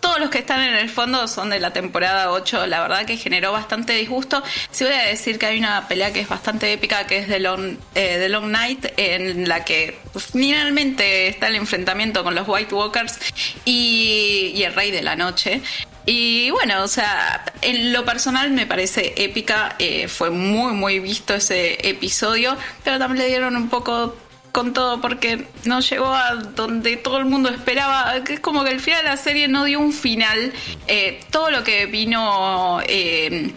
[0.00, 2.66] todos los que están en el fondo son de la temporada 8.
[2.66, 4.42] La verdad que generó bastante disgusto.
[4.70, 7.40] Sí voy a decir que hay una pelea que es bastante épica, que es The
[7.40, 9.98] Long, eh, Night, en la que
[10.32, 13.18] finalmente está el enfrentamiento con los White Walkers
[13.64, 15.62] y, el Rey de la Noche.
[16.06, 21.34] Y bueno, o sea, en lo personal me parece épica, eh, fue muy, muy visto
[21.34, 24.16] ese episodio, pero también le dieron un poco
[24.52, 28.22] con todo porque no llegó a donde todo el mundo esperaba.
[28.24, 30.52] Que es como que el final de la serie no dio un final.
[30.86, 33.52] Eh, todo lo que vino eh,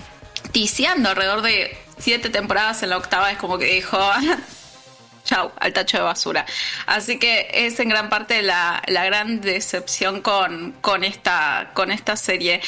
[1.05, 3.97] alrededor de siete temporadas en la octava es como que dijo.
[5.23, 6.45] Chau, al tacho de basura.
[6.85, 12.17] Así que es en gran parte la, la gran decepción con, con, esta, con esta
[12.17, 12.59] serie.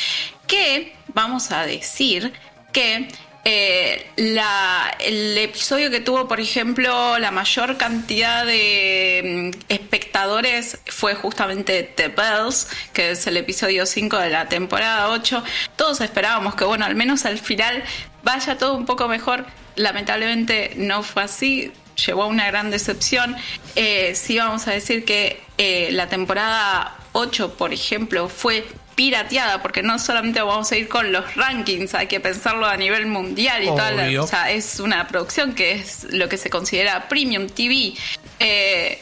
[0.48, 2.34] Que vamos a decir
[2.72, 3.10] que
[3.48, 11.84] eh, el episodio que tuvo, por ejemplo, la mayor cantidad de mm, espectadores fue justamente
[11.84, 15.44] The Bells, que es el episodio 5 de la temporada 8.
[15.76, 17.84] Todos esperábamos que, bueno, al menos al final
[18.24, 19.46] vaya todo un poco mejor.
[19.76, 21.72] Lamentablemente no fue así.
[22.04, 23.36] Llevó a una gran decepción.
[23.76, 29.84] Eh, sí, vamos a decir que eh, la temporada 8, por ejemplo, fue pirateada, porque
[29.84, 33.76] no solamente vamos a ir con los rankings, hay que pensarlo a nivel mundial y
[33.76, 34.18] tal.
[34.18, 37.94] O sea, es una producción que es lo que se considera premium TV.
[38.40, 39.02] Eh,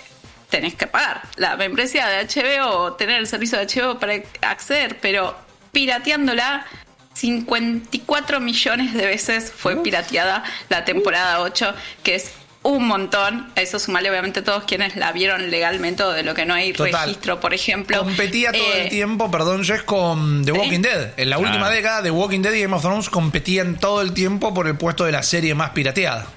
[0.50, 5.00] tenés que pagar la membresía de HBO o tener el servicio de HBO para acceder,
[5.00, 5.36] pero
[5.72, 6.66] pirateándola
[7.14, 13.52] 54 millones de veces fue pirateada la temporada 8, que es un montón.
[13.56, 17.40] Eso sumale obviamente todos quienes la vieron legalmente o de lo que no hay registro,
[17.40, 18.00] por ejemplo.
[18.00, 21.14] Competía todo el eh, tiempo, perdón, Jess, con The Walking Dead.
[21.18, 24.54] En la última década, The Walking Dead y Game of Thrones competían todo el tiempo
[24.54, 26.28] por el puesto de la serie más pirateada.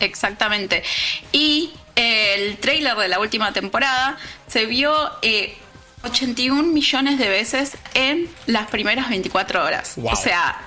[0.00, 0.82] Exactamente.
[1.32, 4.92] Y eh, el trailer de la última temporada se vio
[6.02, 9.94] 81 eh, millones de veces en las primeras 24 horas.
[10.02, 10.60] O sea,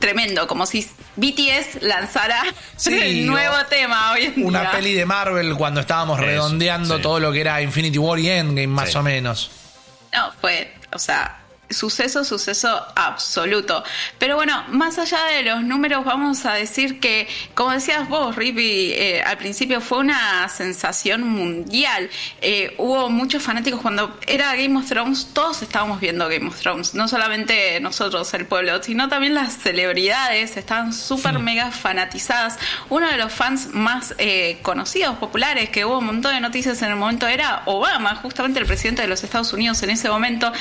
[0.00, 0.84] tremendo, como si
[1.14, 2.42] BTS lanzara
[2.86, 7.42] el nuevo tema hoy en Una peli de Marvel cuando estábamos redondeando todo lo que
[7.42, 9.50] era Infinity War y Endgame, más o menos.
[10.12, 11.39] No, fue, o sea,
[11.70, 13.82] suceso, suceso absoluto.
[14.18, 18.92] Pero bueno, más allá de los números, vamos a decir que, como decías vos, Rippy,
[18.92, 22.10] eh, al principio fue una sensación mundial.
[22.40, 26.94] Eh, hubo muchos fanáticos cuando era Game of Thrones, todos estábamos viendo Game of Thrones,
[26.94, 32.58] no solamente nosotros, el pueblo, sino también las celebridades estaban súper mega fanatizadas.
[32.88, 36.90] Uno de los fans más eh, conocidos, populares, que hubo un montón de noticias en
[36.90, 40.52] el momento era Obama, justamente el presidente de los Estados Unidos en ese momento,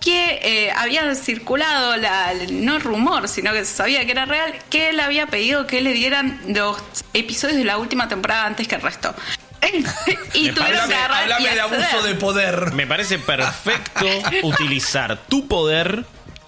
[0.00, 4.90] que eh, había circulado, la, no rumor, sino que se sabía que era real, que
[4.90, 6.78] él había pedido que le dieran los
[7.12, 9.14] episodios de la última temporada antes que el resto.
[10.34, 12.72] y tuvieron que agarrar de abuso de poder.
[12.72, 14.06] Me parece perfecto
[14.42, 16.04] utilizar tu poder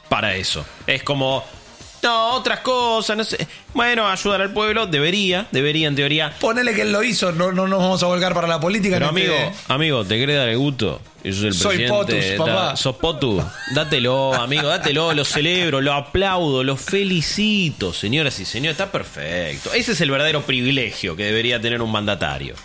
[0.08, 0.64] para eso.
[0.86, 1.44] Es como,
[2.02, 3.46] no, otras cosas, no sé.
[3.74, 6.34] Bueno, ayudar al pueblo, debería, debería en teoría.
[6.40, 8.96] Ponele que él lo hizo, no, no nos vamos a volcar para la política.
[8.96, 9.34] Pero amigo,
[9.68, 11.00] amigo, ¿te crees dar gusto?
[11.22, 12.76] Yo soy el soy Potus, papá.
[12.76, 13.44] sos Potus.
[13.74, 19.72] Dátelo, amigo, dátelo, lo celebro, lo aplaudo, lo felicito, señoras y señores, está perfecto.
[19.72, 22.56] Ese es el verdadero privilegio que debería tener un mandatario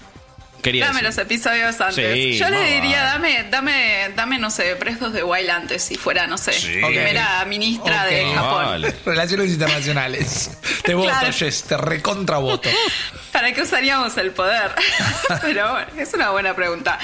[0.63, 2.38] dame los episodios antes.
[2.38, 6.38] Yo le diría, dame, dame, dame, no sé, prestos de Wild antes, si fuera, no
[6.38, 8.86] sé, primera ministra de Japón.
[9.06, 10.52] Relaciones internacionales.
[10.84, 12.70] Te voto, Jess, te recontra voto.
[13.34, 14.72] ¿Para qué usaríamos el poder?
[15.41, 16.98] Pero bueno, es una buena pregunta.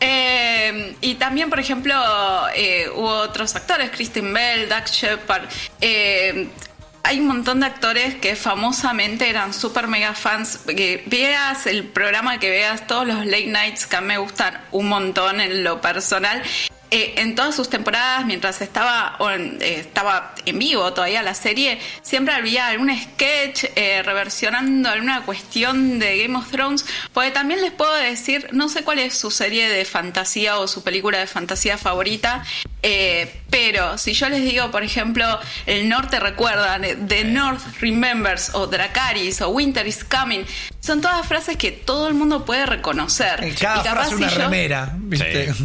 [0.00, 1.94] Eh, y también, por ejemplo,
[2.54, 5.44] eh, hubo otros actores, Kristen Bell, Doug Shepard.
[5.80, 6.48] Eh,
[7.02, 10.58] hay un montón de actores que famosamente eran super mega fans.
[10.66, 14.60] Que veas el programa que veas, todos los late nights que a mí me gustan
[14.72, 16.42] un montón en lo personal.
[16.90, 21.78] Eh, en todas sus temporadas, mientras estaba, en, eh, estaba en vivo todavía la serie,
[22.00, 27.72] siempre había algún sketch eh, reversionando alguna cuestión de Game of Thrones, porque también les
[27.72, 31.76] puedo decir, no sé cuál es su serie de fantasía o su película de fantasía
[31.76, 32.42] favorita,
[33.50, 39.40] pero si yo les digo, por ejemplo, el norte recuerda, The North Remembers o Dracaris
[39.42, 40.44] o Winter is Coming,
[40.80, 43.44] son todas frases que todo el mundo puede reconocer.
[43.44, 45.52] En cada Y capaz frase una si yo- remera, ¿viste?
[45.52, 45.64] Sí.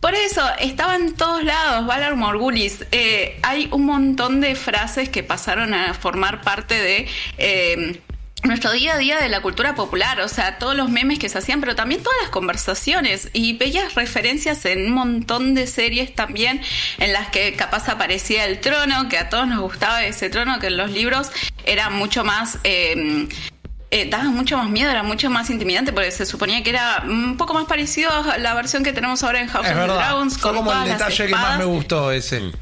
[0.00, 2.86] Por eso, estaba en todos lados, Valar Morgulis.
[2.90, 8.00] Eh, hay un montón de frases que pasaron a formar parte de eh,
[8.42, 10.20] nuestro día a día de la cultura popular.
[10.22, 13.28] O sea, todos los memes que se hacían, pero también todas las conversaciones.
[13.34, 16.62] Y veías referencias en un montón de series también,
[16.98, 20.68] en las que capaz aparecía el trono, que a todos nos gustaba ese trono, que
[20.68, 21.30] en los libros
[21.66, 22.58] era mucho más...
[22.64, 23.28] eh,
[23.90, 27.36] eh, daba mucho más miedo, era mucho más intimidante porque se suponía que era un
[27.36, 29.96] poco más parecido a la versión que tenemos ahora en House Es of the verdad.
[29.96, 30.34] Dragons.
[30.38, 31.58] Fue con como el todas las detalle que más espadas.
[31.58, 32.52] me gustó ese.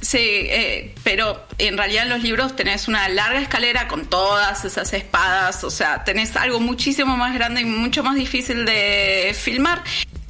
[0.00, 4.92] Sí, eh, pero en realidad en los libros tenés una larga escalera con todas esas
[4.92, 9.82] espadas, o sea, tenés algo muchísimo más grande y mucho más difícil de filmar.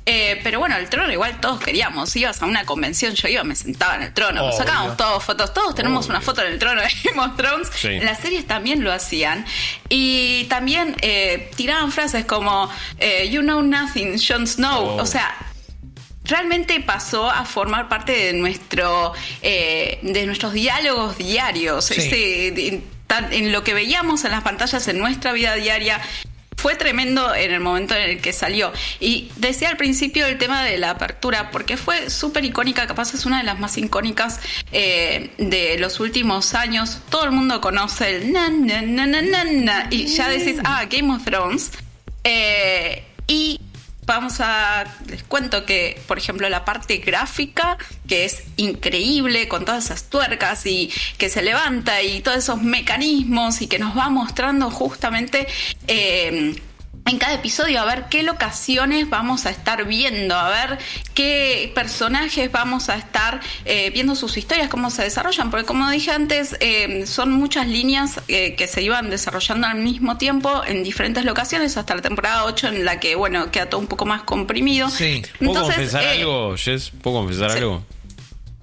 [0.08, 2.14] Eh, pero bueno, el trono igual todos queríamos.
[2.14, 4.56] Ibas a una convención, yo iba, me sentaba en el trono, Obvio.
[4.56, 7.68] sacábamos todos fotos, todos tenemos una foto en el trono de Game of Thrones.
[7.74, 7.88] Sí.
[7.88, 9.44] En las series también lo hacían.
[9.88, 14.84] Y también eh, tiraban frases como eh, You know nothing, Jon Snow.
[14.96, 15.02] Oh.
[15.02, 15.34] O sea,
[16.24, 21.94] realmente pasó a formar parte de nuestro eh, de nuestros diálogos diarios Sí.
[21.96, 26.00] Ese- de- tan- en lo que veíamos en las pantallas en nuestra vida diaria
[26.56, 28.72] fue tremendo en el momento en el que salió.
[29.00, 33.26] Y decía al principio el tema de la apertura, porque fue súper icónica, capaz es
[33.26, 34.40] una de las más icónicas
[34.72, 36.98] eh, de los últimos años.
[37.10, 38.48] Todo el mundo conoce el na,
[39.90, 41.70] y ya decís, ah, Game of Thrones.
[42.24, 43.60] Eh, y
[44.06, 44.84] vamos a.
[45.08, 47.76] Les cuento que, por ejemplo, la parte gráfica,
[48.08, 53.60] que es increíble, con todas esas tuercas y que se levanta y todos esos mecanismos
[53.62, 55.46] y que nos va mostrando justamente.
[55.86, 56.56] eh,
[57.06, 60.78] en cada episodio a ver qué locaciones vamos a estar viendo, a ver
[61.14, 66.10] qué personajes vamos a estar eh, viendo sus historias, cómo se desarrollan, porque como dije
[66.10, 71.24] antes, eh, son muchas líneas eh, que se iban desarrollando al mismo tiempo en diferentes
[71.24, 74.90] locaciones, hasta la temporada 8 en la que, bueno, queda todo un poco más comprimido.
[74.90, 75.22] Sí.
[75.38, 76.90] ¿Puedo Entonces, confesar algo, Jess?
[76.90, 77.58] ¿Puedo confesar sí.
[77.58, 77.84] algo?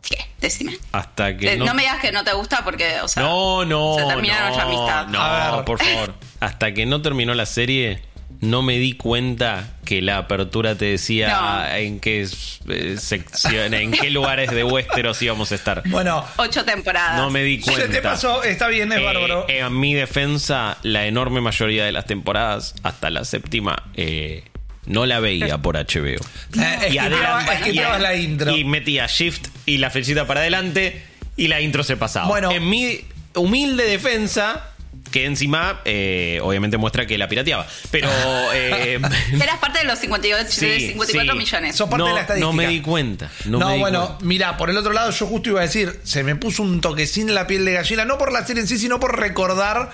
[0.02, 0.18] ¿Qué?
[0.42, 0.78] Decime.
[0.92, 1.66] Hasta que no...
[1.66, 1.74] no...
[1.74, 4.64] me digas que no te gusta porque, o sea, No, no, se termina no, nuestra
[4.66, 5.08] amistad.
[5.08, 5.66] no, A ver.
[5.66, 6.14] por favor.
[6.42, 8.02] Hasta que no terminó la serie,
[8.44, 11.30] no me di cuenta que la apertura te decía
[11.70, 11.76] No.
[11.78, 12.22] en qué
[12.70, 15.82] eh, sección, en qué lugares de Westeros íbamos a estar.
[15.86, 17.18] Bueno, Ocho temporadas.
[17.18, 17.90] No me di se cuenta.
[17.90, 19.46] te pasó, está bien, es Eh, bárbaro.
[19.50, 24.44] eh, en mi defensa, la enorme mayoría de las temporadas, hasta la séptima, eh,
[24.86, 26.22] no la veía por HBO.
[26.62, 28.56] Eh, la intro.
[28.56, 31.02] y metía shift y la flechita para adelante
[31.38, 32.28] y la intro se pasaba.
[32.28, 32.52] Bueno.
[32.52, 33.00] en mi
[33.36, 34.73] humilde defensa,
[35.12, 37.68] que encima eh, obviamente muestra que la pirateaba.
[37.92, 38.10] Pero
[38.54, 39.00] eh,
[39.34, 41.38] Eras parte de los 58, Sí, de 54 sí.
[41.38, 41.76] millones.
[41.76, 42.48] Sos parte no, de la estadística.
[42.48, 43.30] no me di cuenta.
[43.46, 44.26] No, No, me di bueno, cuenta.
[44.26, 47.30] mira, por el otro lado, yo justo iba a decir, se me puso un toquecín
[47.30, 49.92] en la piel de gallina, no por la serie en sí, sino por recordar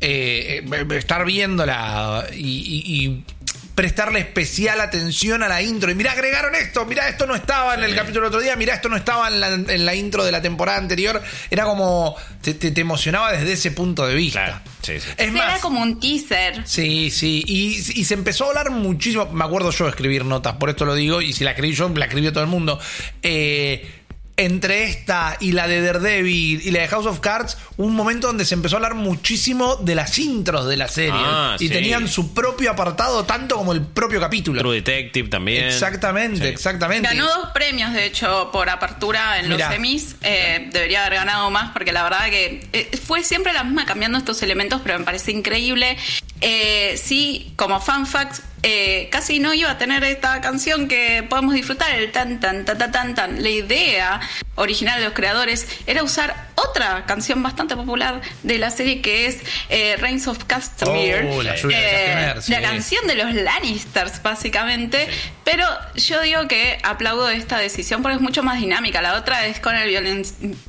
[0.00, 3.24] eh, eh, estar viéndola y, y- y
[3.74, 5.90] prestarle especial atención a la intro.
[5.90, 8.74] Y mira, agregaron esto, mira, esto no estaba en el capítulo del otro día, mira,
[8.74, 11.22] esto no estaba en la, en la intro de la temporada anterior.
[11.50, 14.44] Era como, te, te- te emocionaba desde ese punto de vista.
[14.44, 15.08] Claro, sí, sí.
[15.16, 16.62] Es Sí, más, Era como un teaser.
[16.66, 20.56] Sí, sí, y, y se empezó a hablar muchísimo, me acuerdo yo de escribir notas,
[20.56, 22.78] por esto lo digo, y si la escribí yo, la escribió todo el mundo.
[23.22, 24.01] Eh,
[24.38, 28.44] entre esta y la de Daredevil y la de House of Cards, un momento donde
[28.46, 31.12] se empezó a hablar muchísimo de las intros de la serie.
[31.14, 31.72] Ah, y sí.
[31.72, 34.60] tenían su propio apartado, tanto como el propio capítulo.
[34.60, 35.66] True Detective también.
[35.66, 36.46] Exactamente, Sí.
[36.46, 37.08] exactamente.
[37.08, 39.66] Ganó dos premios, de hecho, por apertura en Mirá.
[39.66, 40.16] los semis.
[40.22, 44.16] Eh, debería haber ganado más porque la verdad que eh, fue siempre la misma cambiando
[44.18, 45.96] estos elementos, pero me parece increíble.
[46.40, 51.54] Eh, sí, como fan fact, eh, casi no iba a tener esta canción que podemos
[51.54, 53.42] disfrutar, el tan tan tan tan tan tan.
[53.42, 54.20] La idea
[54.54, 59.38] original de los creadores era usar otra canción bastante popular de la serie que es
[59.68, 61.28] eh, Reigns of Castamere.
[61.32, 62.52] Oh, la lluvia de Castamere, sí.
[62.52, 65.08] la canción de los Lannisters, básicamente.
[65.44, 69.02] Pero yo digo que aplaudo esta decisión porque es mucho más dinámica.
[69.02, 70.22] La otra es con el violín,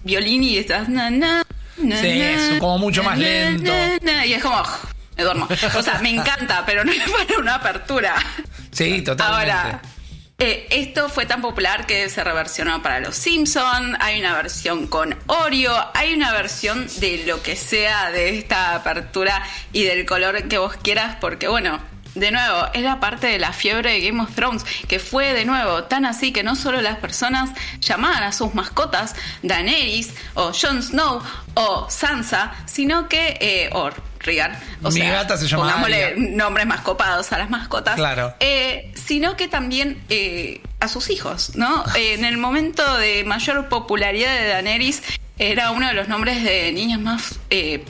[0.03, 0.89] violín y estás.
[0.89, 1.43] na, na,
[1.77, 3.71] na, Sí, es como mucho na, más na, lento.
[3.71, 4.63] na, na, y es como.
[5.17, 5.47] Me duermo.
[5.75, 8.15] O sea, me encanta, pero no es para una apertura.
[8.71, 9.51] Sí, totalmente.
[9.51, 9.81] Ahora,
[10.39, 13.95] eh, esto fue tan popular que se reversionó para los Simpson.
[13.99, 15.73] Hay una versión con Oreo.
[15.93, 20.75] Hay una versión de lo que sea de esta apertura y del color que vos
[20.77, 21.92] quieras, porque bueno.
[22.15, 25.85] De nuevo, era parte de la fiebre de Game of Thrones, que fue de nuevo
[25.85, 27.49] tan así que no solo las personas
[27.79, 31.21] llamaban a sus mascotas Daenerys o Jon Snow
[31.55, 33.89] o Sansa, sino que, eh, o
[34.19, 37.95] Rhaegar, o Mi sea, gata se llama pongámosle nombres más copados a las mascotas.
[37.95, 38.33] Claro.
[38.39, 41.83] Eh, sino que también eh, a sus hijos, ¿no?
[41.95, 45.03] Eh, en el momento de mayor popularidad de Daenerys,
[45.37, 47.83] era uno de los nombres de niñas más eh,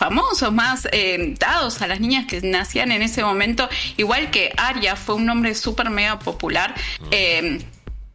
[0.00, 4.96] famosos, más eh, dados a las niñas que nacían en ese momento, igual que Arya
[4.96, 6.74] fue un nombre súper mega popular.
[7.10, 7.60] Eh,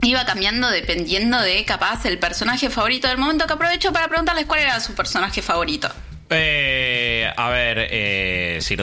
[0.02, 4.62] iba cambiando dependiendo de capaz el personaje favorito del momento que aprovecho para preguntarles cuál
[4.62, 5.88] era su personaje favorito.
[6.32, 8.82] Eh, a ver, eh, Sir.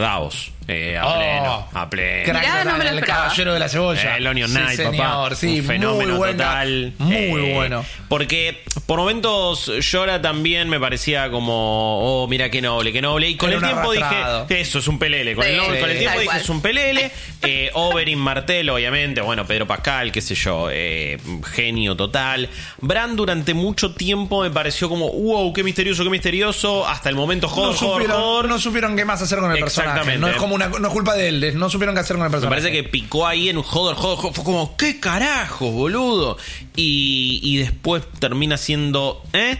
[0.69, 2.25] Eh, a Oh, pleno, a pleno.
[2.25, 3.23] Crack Mirá, total, no me lo el esperaba.
[3.25, 4.15] caballero de la cebolla.
[4.15, 5.35] Eh, el Onion Sí, Knight, señor, papá.
[5.35, 6.93] sí, un fenómeno muy buena, total.
[6.99, 7.85] Muy Eh, bueno.
[8.09, 13.29] Porque por momentos Llora también me parecía como, oh, mira qué noble, qué noble.
[13.29, 14.47] Y con Era el un tiempo arrastrado.
[14.47, 15.35] dije, eso es un pelele.
[15.35, 15.99] Con, Sí, el, nombre- con el sí.
[16.01, 16.41] tiempo Tal dije, cual.
[16.43, 17.11] es un pelele.
[17.45, 19.21] Eh, Oberyn Martel, obviamente.
[19.21, 20.69] Bueno, Pedro Pascal, qué sé yo.
[20.71, 21.19] eh,
[21.53, 22.49] genio total.
[22.81, 26.87] Bran durante mucho tiempo me pareció como, wow, qué misterioso, qué misterioso.
[26.87, 29.91] Hasta el momento, No supieron, no supieron qué más hacer con el personaje.
[29.91, 30.21] Exactamente.
[30.21, 32.31] No es como una, no es culpa de él, no supieron qué hacer con el
[32.31, 32.63] Me personaje.
[32.63, 34.35] parece que picó ahí en un joder, joder, joder.
[34.35, 36.37] Fue como, ¿qué carajo, boludo?
[36.77, 39.23] Y, y después termina siendo.
[39.33, 39.59] ¿Eh?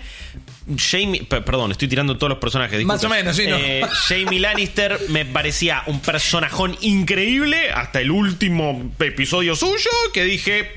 [0.79, 2.85] Jamie, pe- perdón, estoy tirando todos los personajes.
[2.85, 3.57] Más o menos, sí, ¿no?
[3.57, 10.71] Eh, Jamie Lannister me parecía un personajón increíble hasta el último episodio suyo que dije,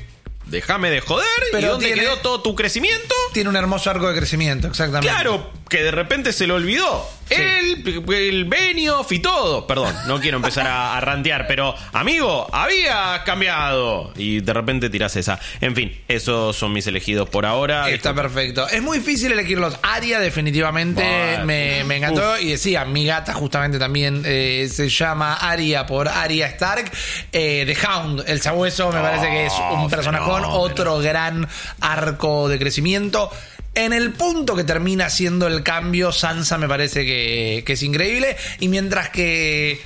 [0.48, 1.28] déjame de joder.
[1.50, 3.14] ¿Y Pero dónde tiene- quedó todo tu crecimiento?
[3.32, 5.08] Tiene un hermoso arco de crecimiento, exactamente.
[5.08, 7.10] Claro, que de repente se lo olvidó.
[7.28, 9.66] Él, el Benioff y todo.
[9.66, 14.14] Perdón, no quiero empezar a, a rantear, pero amigo, había cambiado.
[14.16, 15.40] Y de repente tirás esa.
[15.60, 17.90] En fin, esos son mis elegidos por ahora.
[17.90, 18.22] Está Disculpa.
[18.22, 18.68] perfecto.
[18.70, 19.76] Es muy difícil elegirlos.
[19.82, 21.46] Aria definitivamente Bueno.
[21.46, 22.38] me, me encantó.
[22.40, 26.92] Y decía, mi gata justamente también eh, se llama Aria por Aria Stark.
[27.32, 30.42] Eh, The Hound, el sabueso, me parece que es un personajón.
[30.44, 30.60] fenómeno.
[30.60, 31.48] Otro gran
[31.82, 33.32] arco de crecimiento.
[33.76, 38.38] En el punto que termina siendo el cambio, Sansa me parece que, que es increíble.
[38.60, 39.82] Y mientras que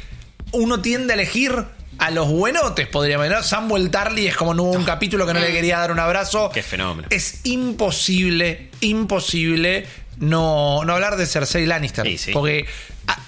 [0.51, 1.65] uno tiende a elegir
[1.97, 3.37] a los buenotes, podríamos decir.
[3.37, 3.43] ¿no?
[3.43, 6.49] Samuel Tarly es como no hubo un capítulo que no le quería dar un abrazo.
[6.53, 7.07] Qué fenómeno.
[7.11, 9.85] Es imposible, imposible
[10.19, 12.05] no, no hablar de Cersei Lannister.
[12.05, 12.31] Sí, sí.
[12.31, 12.71] Porque ah,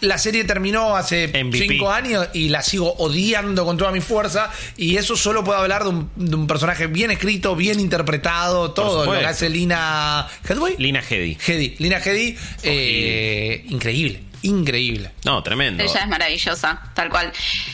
[0.02, 1.68] la serie terminó hace MVP.
[1.70, 4.52] cinco años y la sigo odiando con toda mi fuerza.
[4.78, 9.06] Y eso solo puedo hablar de un, de un personaje bien escrito, bien interpretado, todo
[9.06, 10.76] lo que hace Lina Hedway.
[10.78, 11.38] Lina Hedy.
[11.46, 11.76] Hedy.
[11.80, 15.12] Lina Hedy, eh, increíble, increíble.
[15.26, 15.84] No, tremendo.
[15.84, 17.32] Ella es maravillosa, tal cual.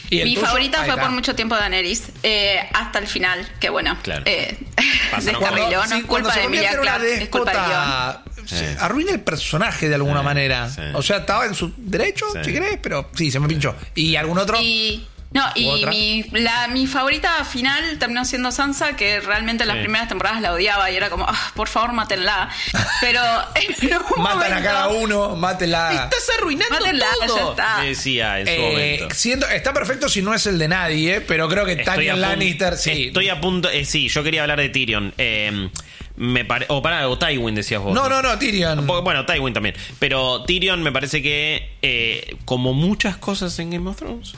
[0.09, 0.45] ¿Y el Mi tuyo?
[0.47, 1.01] favorita Ahí fue está.
[1.03, 4.23] por mucho tiempo Daenerys, eh, hasta el final, que bueno, Claro.
[4.25, 4.57] eh,
[5.23, 8.26] descarriló, no sí, es culpa de Emilia es culpa guion.
[8.47, 10.69] Se arruina el personaje de alguna Sí, manera.
[10.69, 10.81] sí.
[10.93, 12.39] O sea, estaba en su derecho, Sí.
[12.45, 13.75] si querés, pero sí, se me pinchó.
[13.95, 14.59] ¿Y algún otro?
[14.61, 19.67] Y no, ¿U y mi, la, mi favorita final terminó siendo Sansa, que realmente en
[19.67, 19.83] las Sí.
[19.83, 22.49] primeras temporadas la odiaba y era como, "Ah, por favor, mátenla.
[23.01, 23.19] Pero
[23.55, 25.91] en un Matan a momento- cada uno, mátenla.
[26.05, 27.51] Estás arruinando Mátenla, ya todo.
[27.51, 27.77] está.
[27.79, 29.15] Me decía en su Eh, momento.
[29.15, 32.15] siento, está perfecto si no es el de nadie, pero creo que Estoy a Tanya
[32.15, 33.07] Lannister, sí.
[33.07, 33.69] Estoy a punto.
[33.69, 35.13] eh, sí, yo quería hablar de Tyrion.
[35.17, 35.69] Eh,
[36.18, 37.93] me pare- o para, o Tywin decías vos.
[37.93, 38.86] No, no, no, Tyrion.
[38.86, 39.76] Bueno, Tywin también.
[39.99, 44.34] Pero Tyrion me parece que, eh, como muchas cosas en Game of Thrones,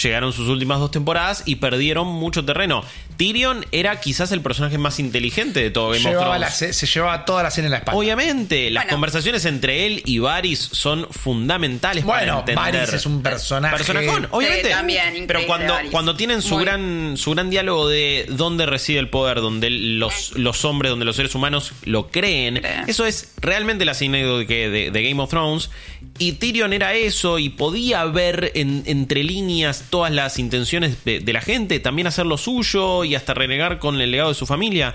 [0.00, 2.84] llegaron sus últimas dos temporadas y perdieron mucho terreno.
[3.16, 6.76] Tyrion era quizás el personaje más inteligente de todo Game Llevaba of la Thrones.
[6.76, 7.98] se, se llevaba toda la cena en la espalda.
[7.98, 8.94] Obviamente, las Bueno.
[8.96, 12.80] conversaciones entre él y Varys son fundamentales Bueno, para entender.
[12.86, 13.76] Varys es un personaje.
[13.76, 14.68] Personajón, obviamente.
[14.68, 15.90] Sí, también, increíble, pero cuando, Varys.
[15.90, 16.64] cuando tienen su Muy.
[16.64, 21.18] gran, su gran diálogo de dónde reside el poder, donde los, los hombres, donde los
[21.22, 25.70] seres humanos lo creen, eso es realmente la anécdota de, de, de Game of Thrones.
[26.18, 31.32] Y Tyrion era eso, y podía ver en- entre líneas todas las intenciones de, de
[31.32, 34.94] la gente, también hacer lo suyo y hasta renegar con el legado de su familia.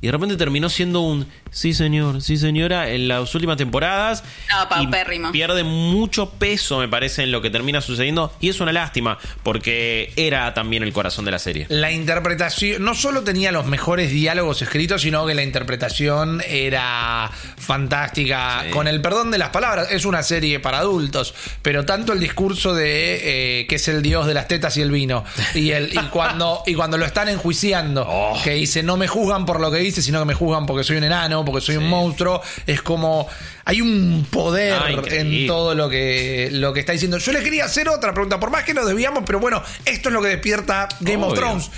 [0.00, 1.26] Y de repente terminó siendo un
[1.56, 4.22] sí señor, sí señora en las últimas temporadas.
[4.50, 5.32] No, y paupérrimo.
[5.32, 8.30] pierde mucho peso, me parece, en lo que termina sucediendo.
[8.40, 11.64] Y es una lástima, porque era también el corazón de la serie.
[11.70, 18.62] La interpretación, no solo tenía los mejores diálogos escritos, sino que la interpretación era fantástica.
[18.64, 18.70] Sí.
[18.70, 22.74] Con el perdón de las palabras, es una serie para adultos, pero tanto el discurso
[22.74, 25.96] de eh, que es el dios de las tetas y el vino, y, el, y,
[26.10, 28.38] cuando, y cuando lo están enjuiciando, Oh.
[28.44, 30.96] que dice, no me juzgan por lo que dice, sino que me juzgan porque soy
[30.96, 33.26] un enano, porque soy un monstruo, es como,
[33.64, 37.18] hay un poder Ah, en todo lo que, lo que está diciendo.
[37.18, 40.12] Yo le quería hacer otra pregunta, por más que nos desviamos, pero bueno, esto es
[40.12, 41.34] lo que despierta Game of.
[41.34, 41.70] Thrones.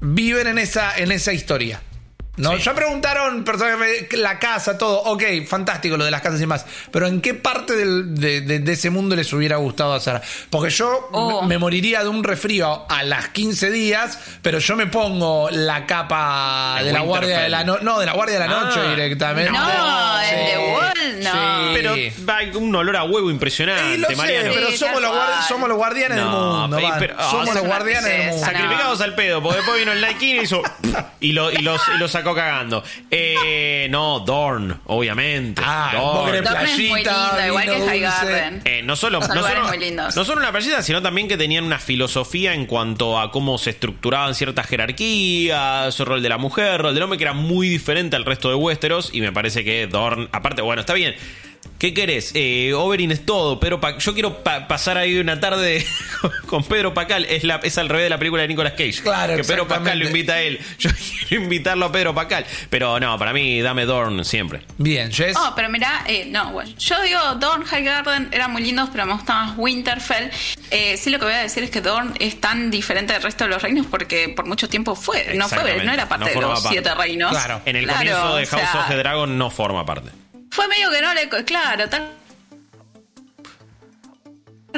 [0.00, 1.82] Viven en esa, en esa historia.
[2.36, 2.52] ¿No?
[2.56, 2.62] Sí.
[2.62, 3.76] Ya preguntaron personas
[4.08, 5.02] que me- la casa, todo.
[5.04, 6.66] Ok, fantástico lo de las casas y más.
[6.90, 10.20] Pero ¿en qué parte del- de, de- de ese mundo les hubiera gustado hacer?
[10.50, 11.42] Porque yo Oh.
[11.42, 15.86] me, me moriría de un resfrío a las 15 días, pero yo me pongo la
[15.86, 17.84] capa El de la guardia de la noche.
[17.84, 18.64] No, de la guardia de la Ah.
[18.64, 19.50] noche directamente.
[19.52, 21.30] No, el de Wall, no.
[21.32, 21.70] Sí.
[21.74, 21.94] Pero
[22.34, 24.50] hay un olor a huevo impresionante, Sí, lo sé, Mariano.
[24.54, 25.12] pero Sí, somos los,
[25.48, 26.76] somos los guardianes del No, mundo.
[26.76, 26.96] pe- man.
[26.98, 28.46] pero- ah, somos los guardianes del tristeza, mundo.
[28.46, 28.52] no.
[28.58, 30.62] Sacrificados al pedo, porque después vino el King y hizo.
[31.20, 32.82] Y, lo, y los, y los sacó sacó cagando.
[33.10, 35.62] Eh, no, Dorn, obviamente.
[35.64, 36.42] Ah, Dorn.
[36.44, 38.00] Dorn es muy lindo, igual que High.
[38.00, 38.62] Garden.
[38.64, 40.16] Eh, no solo, Son no, lugares solo, muy lindos.
[40.16, 43.70] no solo una playita, sino también que tenían una filosofía en cuanto a cómo se
[43.70, 48.16] estructuraban ciertas jerarquías, su rol de la mujer, rol del hombre, que era muy diferente
[48.16, 49.10] al resto de Westeros.
[49.12, 51.14] Y me parece que Dorn, aparte, bueno, está bien.
[51.78, 52.30] ¿Qué querés?
[52.34, 55.84] Eh, Oberyn es todo, pero yo quiero pa- pasar ahí una tarde
[56.46, 57.26] con Pedro Pacal.
[57.26, 59.02] Es, la, es al revés de la película de Nicolas Cage.
[59.02, 60.04] Claro, que Pedro Pacal exactamente.
[60.04, 60.58] lo invita a él.
[60.78, 60.90] Yo
[61.28, 62.46] quiero invitarlo a Pedro Pacal.
[62.70, 64.62] Pero no, para mí, dame Dorn siempre.
[64.78, 65.36] Bien, Jess.
[65.36, 69.04] Oh, pero mirá, eh, no, bueno, yo digo Dorn, High Garden eran muy lindos, pero
[69.06, 70.30] me gusta más Winterfell.
[70.70, 73.44] Eh, sí, lo que voy a decir es que Dorn es tan diferente del resto
[73.44, 76.46] de los reinos porque por mucho tiempo fue, no fue, no era parte no de
[76.46, 76.68] los parte.
[76.70, 77.30] siete reinos.
[77.30, 77.60] Claro.
[77.66, 80.10] En el Claro, comienzo de o sea, House of the Dragon no forma parte.
[80.56, 82.08] Fue medio que no le, claro, tal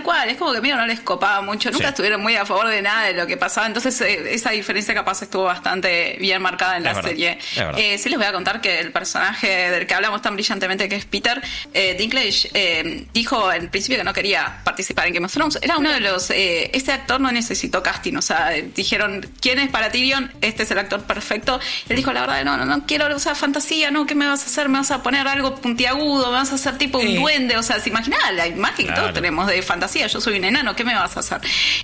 [0.02, 1.88] cual, es como que medio no les copaba mucho, nunca Sí.
[1.90, 5.22] estuvieron muy a favor de nada de lo que pasaba, entonces eh, esa diferencia capaz
[5.22, 7.38] estuvo bastante bien marcada en Es la verdad, serie.
[7.76, 10.96] Eh, sí les voy a contar que el personaje del que hablamos tan brillantemente que
[10.96, 11.40] es Peter
[11.74, 15.76] eh, Dinklage eh, dijo en principio que no quería participar en Game of Thrones, era
[15.78, 19.90] uno de los, eh, este actor no necesitó casting, o sea, dijeron, ¿quién es para
[19.90, 20.32] Tyrion?
[20.40, 21.58] Este es el actor perfecto.
[21.88, 24.46] Él dijo, la verdad, no, no, no quiero usar fantasía, no, ¿qué me vas a
[24.46, 24.68] hacer?
[24.68, 26.26] ¿Me vas a poner algo puntiagudo?
[26.26, 27.56] ¿Me vas a hacer tipo un duende?
[27.56, 29.02] O sea, ¿se imaginan la imagen que Claro.
[29.02, 29.87] todos tenemos de fantasía?
[29.94, 31.40] Yo soy un enano, ¿qué me vas a hacer?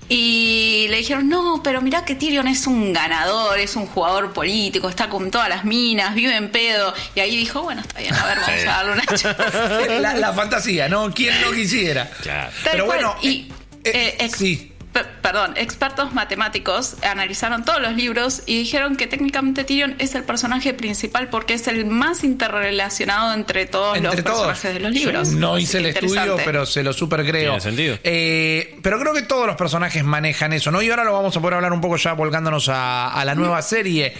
[0.08, 4.88] Y le dijeron, no, pero mirá que Tyrion es un ganador, es un jugador político,
[4.88, 6.92] está con todas las minas, vive en pedo.
[7.14, 9.98] Y ahí dijo, bueno, está bien, a ver, vamos a darle una chance.
[10.00, 11.12] La, la fantasía, ¿no?
[11.12, 12.10] ¿Quién no quisiera?
[12.22, 12.50] Claro.
[12.64, 12.98] Pero cual.
[12.98, 13.48] bueno, y
[13.84, 14.70] eh, eh, ex- sí.
[14.94, 20.24] Per- perdón, expertos matemáticos analizaron todos los libros y dijeron que técnicamente Tyrion es el
[20.24, 24.24] personaje principal porque es el más interrelacionado entre todos los todos.
[24.24, 25.28] personajes de los libros.
[25.30, 27.50] No Así hice el estudio, pero se lo super creo.
[27.52, 27.98] Tiene sentido.
[28.02, 30.80] Eh, pero creo que todos los personajes manejan eso, ¿no?
[30.80, 33.60] Y ahora lo vamos a poder hablar un poco ya volcándonos a, a la nueva
[33.60, 34.14] serie.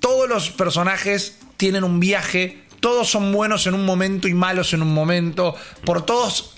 [0.00, 4.82] Todos los personajes tienen un viaje, todos son buenos en un momento y malos en
[4.82, 5.54] un momento.
[5.84, 6.51] Por todos.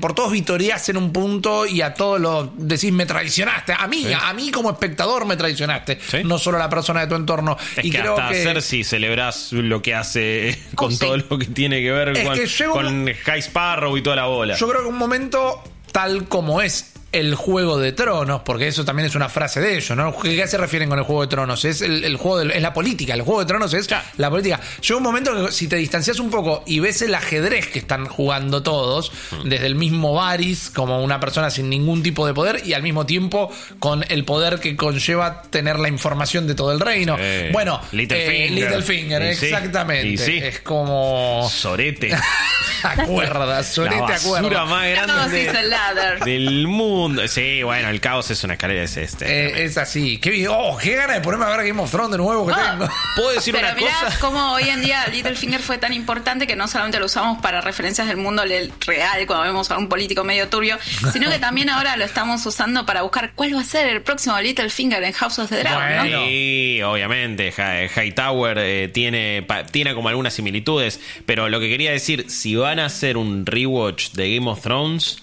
[0.00, 3.72] Por todos vitoreás en un punto y a todos los decís me traicionaste.
[3.78, 4.12] A mí, Sí.
[4.12, 5.98] a mí como espectador me traicionaste.
[6.00, 6.18] Sí.
[6.24, 7.56] No solo a la persona de tu entorno.
[7.76, 8.42] Es y que creo hasta que.
[8.42, 10.98] Cersei celebrás lo que hace con sí.
[10.98, 12.72] todo lo que tiene que ver Es con, que un-
[13.06, 14.56] con High Sparrow y toda la bola.
[14.56, 15.62] Yo creo que un momento
[15.92, 19.96] tal como es el Juego de Tronos, porque eso también es una frase de ellos,
[19.96, 20.16] ¿no?
[20.18, 21.64] ¿Qué se refieren con el Juego de Tronos?
[21.64, 24.04] Es el, el juego de- es la política, el Juego de Tronos es Claro.
[24.16, 24.60] la política.
[24.80, 28.06] Llega un momento que si te distancias un poco y ves el ajedrez que están
[28.06, 29.48] jugando todos, Mm.
[29.48, 33.06] desde el mismo Varys como una persona sin ningún tipo de poder y al mismo
[33.06, 37.16] tiempo con el poder que conlleva tener la información de todo el reino.
[37.16, 37.48] Sí.
[37.52, 39.34] Bueno, Littlefinger.
[39.36, 40.16] Sí, exactamente.
[40.18, 40.38] sí.
[40.38, 42.14] Es como Sorete.
[42.82, 44.64] acuerda, la Sorete basura acuerda.
[44.66, 46.24] más grande hizo el ladder.
[46.24, 47.05] de- del mundo.
[47.28, 48.82] Sí, bueno, el caos es una escalera.
[48.82, 49.24] Es este.
[49.26, 50.18] Eh, es así.
[50.18, 50.48] Qué, bien.
[50.50, 52.88] oh, qué gana de ponerme a ver Game of Thrones de nuevo que Ah, tengo.
[53.16, 54.18] ¿Puedo decir Pero una mirá cosa?
[54.20, 58.06] cómo hoy en día Littlefinger fue tan importante que no solamente lo usamos para referencias
[58.08, 58.42] del mundo
[58.86, 60.78] real cuando vemos a un político medio turbio,
[61.12, 64.38] sino que también ahora lo estamos usando para buscar cuál va a ser el próximo
[64.40, 66.24] Littlefinger en House of the Dragon, ¿no?
[66.26, 67.52] Sí, obviamente.
[67.56, 71.00] Hi- Hightower eh, tiene, pa- tiene como algunas similitudes.
[71.26, 75.18] Pero lo que quería decir, si van a hacer un rewatch de Game of Thrones,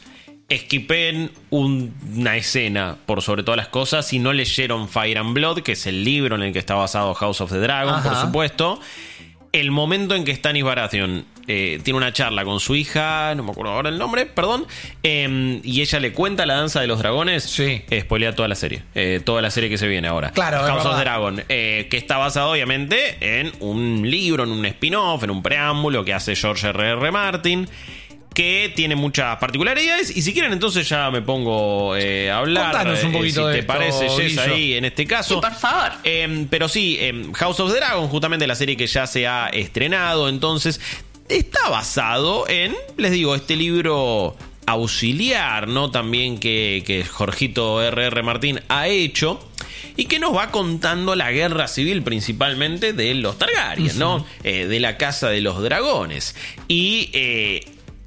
[0.56, 4.08] esquipen un- una escena por sobre todas las cosas.
[4.08, 7.14] Si no leyeron Fire and Blood, que es el libro en el que está basado
[7.14, 8.80] House of the Dragon, por supuesto.
[9.52, 13.52] El momento en que Stannis Baratheon eh, tiene una charla con su hija, no me
[13.52, 14.66] acuerdo ahora el nombre, perdón,
[15.04, 17.84] eh, y ella le cuenta la danza de los dragones, Sí.
[17.90, 20.32] eh, spoilea toda la serie, eh, toda la serie que se viene ahora.
[20.32, 21.02] Claro, House of verdad.
[21.02, 26.14] Dragon, que está basado obviamente en un libro, en un spin-off, en un preámbulo que
[26.14, 27.12] hace George R.R.
[27.12, 27.68] Martin.
[28.34, 30.16] Que tiene muchas particularidades.
[30.16, 32.72] Y si quieren, entonces ya me pongo eh, a hablar.
[32.72, 35.36] Contanos un eh, poquito si de te esto, parece, Jess, ahí en este caso.
[35.36, 35.92] Sí, por favor.
[36.04, 39.48] Eh, pero sí, eh, House of the Dragon, justamente la serie que ya se ha
[39.50, 40.82] estrenado, entonces
[41.30, 45.92] está basado en, les digo, este libro auxiliar, ¿no?
[45.92, 48.24] También que, que Jorgito R.R.
[48.24, 49.40] Martín ha hecho.
[49.96, 54.26] Y que nos va contando la guerra civil principalmente de los Targaryen, ¿no?
[54.44, 56.36] Eh, de la casa de los dragones.
[56.68, 57.64] Y eh,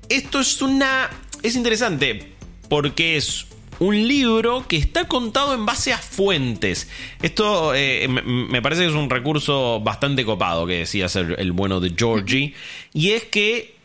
[0.09, 1.11] esto es una...
[1.43, 2.33] Es interesante
[2.69, 3.47] porque es
[3.79, 6.89] un libro que está contado en base a fuentes.
[7.23, 11.81] Esto eh, me, parece que es un recurso bastante copado que decía ser el bueno
[11.81, 12.55] de Georgie.
[12.93, 13.77] Y es que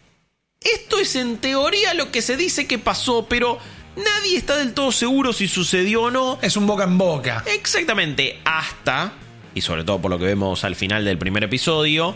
[0.62, 3.60] esto es en teoría lo que se dice que pasó, pero
[3.96, 6.40] nadie está del todo seguro si sucedió o no.
[6.42, 7.44] Es un boca en boca.
[7.54, 9.14] Exactamente, hasta,
[9.54, 12.16] y sobre todo por lo que vemos al final del primer episodio,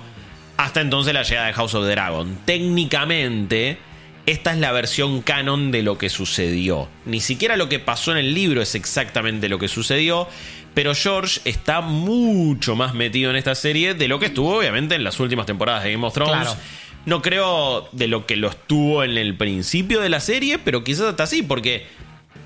[0.57, 2.37] hasta entonces la llegada de House of the Dragon.
[2.45, 3.77] Técnicamente,
[4.25, 6.87] esta es la versión canon de lo que sucedió.
[7.05, 10.27] Ni siquiera lo que pasó en el libro es exactamente lo que sucedió,
[10.73, 15.03] pero George está mucho más metido en esta serie de lo que estuvo obviamente en
[15.03, 16.35] las últimas temporadas de Game of Thrones.
[16.35, 16.59] Claro.
[17.05, 21.07] No creo de lo que lo estuvo en el principio de la serie, pero quizás
[21.09, 21.85] hasta así, porque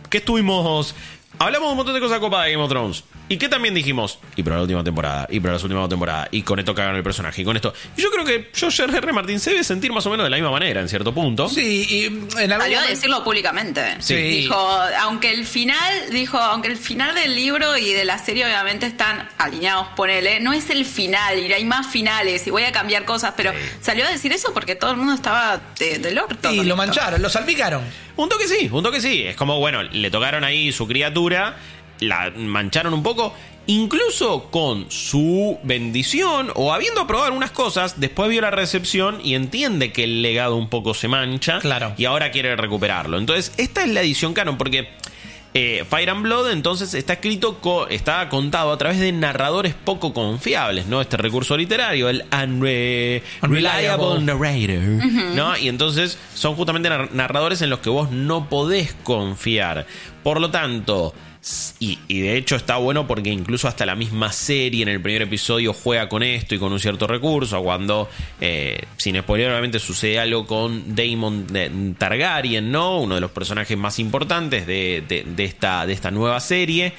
[0.09, 0.95] ¿qué estuvimos?
[1.41, 3.03] Hablamos un montón de cosas copadas de Game of Thrones.
[3.29, 4.19] ¿Y qué también dijimos?
[4.35, 7.03] Y para la última temporada, y para la última temporada, y con esto cagaron el
[7.03, 7.73] personaje, y con esto.
[7.95, 8.97] Y yo creo que George R.
[8.97, 9.13] R.
[9.13, 11.47] Martin se debe sentir más o menos de la misma manera, en cierto punto.
[11.47, 13.81] Sí, y en algún Salió a momento- decirlo públicamente.
[13.99, 14.15] Sí.
[14.15, 14.55] Dijo,
[15.01, 19.29] aunque el final, dijo, aunque el final del libro y de la serie obviamente están
[19.37, 23.33] alineados, ponele, no es el final, y hay más finales, y voy a cambiar cosas,
[23.37, 26.51] pero salió a decir eso porque todo el mundo estaba de- del orto.
[26.51, 27.83] Y con lo mancharon, lo salpicaron.
[28.19, 29.23] Un toque sí, un toque sí.
[29.23, 31.55] Es como, bueno, le tocaron ahí su criatura,
[32.01, 33.33] la mancharon un poco,
[33.65, 39.93] incluso con su bendición o habiendo aprobado algunas cosas, después vio la recepción y entiende
[39.93, 41.93] que el legado un poco se mancha Claro.
[41.97, 43.17] y ahora quiere recuperarlo.
[43.17, 44.89] Entonces, esta es la edición canon porque...
[45.53, 50.13] eh, Fire and Blood entonces está escrito, co- está contado a través de narradores poco
[50.13, 51.01] confiables, ¿no?
[51.01, 54.19] Este recurso literario, el unre- Unreliable.
[54.21, 54.21] narrator,
[55.35, 55.57] ¿no?
[55.57, 59.87] Y entonces son justamente nar- narradores en los que vos no podés confiar.
[60.23, 61.13] Por lo tanto,
[61.79, 65.73] y, de hecho está bueno porque incluso hasta la misma serie en el primer episodio
[65.73, 67.61] juega con esto y con un cierto recurso.
[67.63, 68.09] Cuando,
[68.41, 72.99] eh, sin spoiler, obviamente sucede algo con Daemon de- Targaryen, ¿no?
[72.99, 76.93] Uno de los personajes más importantes de, de- de esta, de esta nueva serie.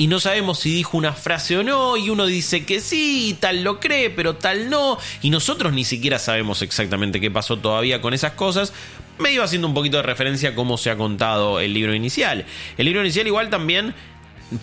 [0.00, 3.34] Y no sabemos si dijo una frase o no, y uno dice que sí, y
[3.34, 8.00] tal lo cree, pero tal no, y nosotros ni siquiera sabemos exactamente qué pasó todavía
[8.00, 8.72] con esas cosas,
[9.18, 12.44] medio haciendo un poquito de referencia a cómo se ha contado el libro inicial.
[12.76, 13.94] El libro inicial igual también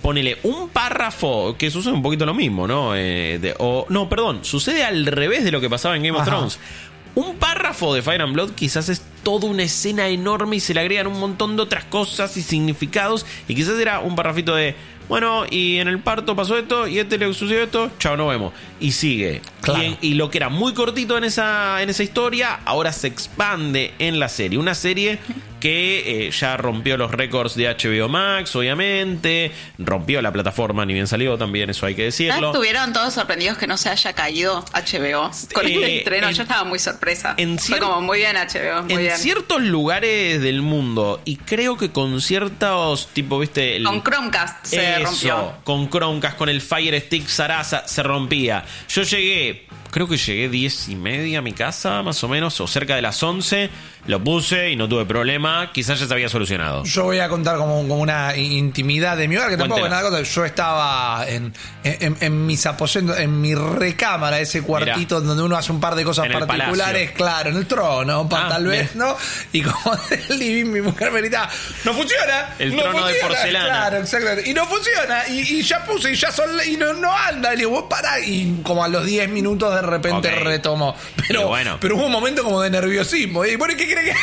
[0.02, 2.96] ponele un párrafo que sucede un poquito lo mismo, ¿no?
[2.96, 6.26] Eh, de- o, no, perdón, sucede al revés de lo que pasaba en Game of.
[6.26, 6.60] Thrones.
[7.14, 10.82] Un párrafo de Fire and Blood quizás es toda una escena enorme y se le
[10.82, 13.26] agregan un montón de otras cosas y significados.
[13.48, 14.76] Y quizás era un parrafito de,
[15.08, 18.54] bueno, y en el parto pasó esto, y este le sucedió esto, chao, nos vemos.
[18.80, 19.42] Y sigue.
[19.62, 19.84] Claro.
[19.84, 23.08] Y, en- y lo que era muy cortito en esa, en esa historia, ahora se
[23.08, 24.58] expande en la serie.
[24.60, 25.20] Una serie
[25.66, 29.52] que eh, ya rompió los récords de HBO Max, obviamente.
[29.80, 32.52] Rompió la plataforma, ni bien salió también, eso hay que Ya decirlo.
[32.52, 36.28] estuvieron todos sorprendidos que no se haya caído HBO con el Eh, estreno.
[36.30, 37.34] en- Yo estaba muy sorpresa.
[37.38, 39.18] en Fue como muy bien HBO, muy en bien.
[39.18, 44.98] ciertos lugares del mundo, y creo que con ciertos, tipo, viste, el, Con Chromecast se
[45.02, 45.54] Eso, rompió.
[45.64, 48.64] Con Chromecast, con el Fire Stick Sarasa, se rompía.
[48.88, 52.68] Yo llegué, creo que llegué 10 y media a mi casa, más o menos, o
[52.68, 53.70] cerca de las 11.
[54.08, 55.72] Lo puse y no tuve problema.
[55.74, 56.84] Quizás ya se había solucionado.
[56.84, 60.04] Yo voy a contar como, como una intimidad de mi hogar, que tampoco es nada
[60.10, 60.22] cosa.
[60.22, 61.54] Yo estaba en,
[61.86, 66.04] en, en mis aposentos, en mi recámara, ese cuartito donde uno hace un par de
[66.04, 67.16] cosas En el particulares, palacio.
[67.16, 68.96] claro, en el trono, pa- Ah, tal vez.
[68.96, 69.16] ¿no?
[69.54, 71.50] Y como del living, mi mujer me gritaba,
[71.86, 72.54] ¡no funciona!
[72.60, 73.28] El no trono de funciona".
[73.30, 73.66] porcelana.
[73.68, 74.50] Claro, exactamente.
[74.50, 75.28] Y no funciona.
[75.30, 77.54] Y, y ya puse, y ya son, y no, no anda.
[77.54, 78.20] Y le digo, vos pará.
[78.20, 80.44] Y como a los 10 minutos de repente Ok.
[80.44, 80.96] retomo.
[81.28, 81.78] Pero, bueno.
[81.80, 83.46] pero hubo un momento como de nerviosismo.
[83.46, 84.14] Y bueno, ¿qué cree que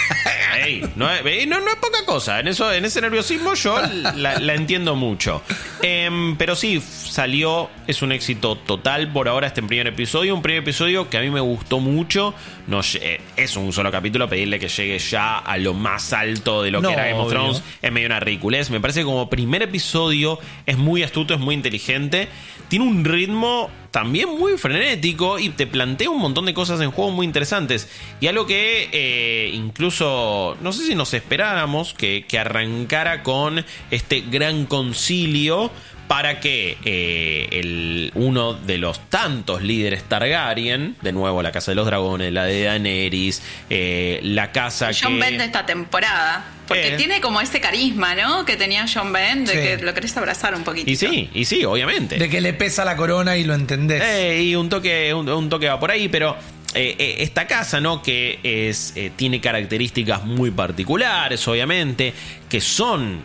[0.64, 2.38] Ey, no, es, no, no es poca cosa.
[2.40, 3.80] En eso, en ese nerviosismo yo
[4.16, 5.42] la, la entiendo mucho.
[5.80, 10.34] Em, pero sí, salió, es un éxito total por ahora este primer episodio.
[10.34, 12.34] Un primer episodio que a mí me gustó mucho.
[12.66, 16.70] No, eh, es un solo capítulo, pedirle que llegue ya a lo más alto de
[16.70, 17.30] lo No, que era Game of.
[17.30, 18.70] Thrones es medio una ridiculez.
[18.70, 22.28] Me parece que como primer episodio es muy astuto, es muy inteligente.
[22.68, 27.12] Tiene un ritmo también muy frenético y te plantea un montón de cosas en juego
[27.12, 27.88] muy interesantes.
[28.20, 34.22] Y algo que eh, incluso, no sé si nos esperáramos que, que arrancara con este
[34.22, 35.70] gran concilio
[36.12, 41.74] para que eh, el, uno de los tantos líderes Targaryen, de nuevo la Casa de
[41.76, 43.40] los Dragones, la de Daenerys,
[43.70, 45.20] eh, la casa John que...
[45.20, 46.44] Ben de esta temporada.
[46.68, 46.96] Porque Eh.
[46.98, 48.44] tiene como ese carisma, ¿no?
[48.44, 49.58] Que tenía John Ben, de Sí.
[49.58, 50.90] que lo querés abrazar un poquito.
[50.90, 52.18] Y sí, y sí, obviamente.
[52.18, 54.02] De que le pesa la corona y lo entendés.
[54.04, 56.36] Eh, y un toque, un, un toque va por ahí, pero
[56.74, 58.02] eh, eh, esta casa, ¿no?
[58.02, 62.14] Que es, eh, tiene características muy particulares, obviamente,
[62.48, 63.24] que son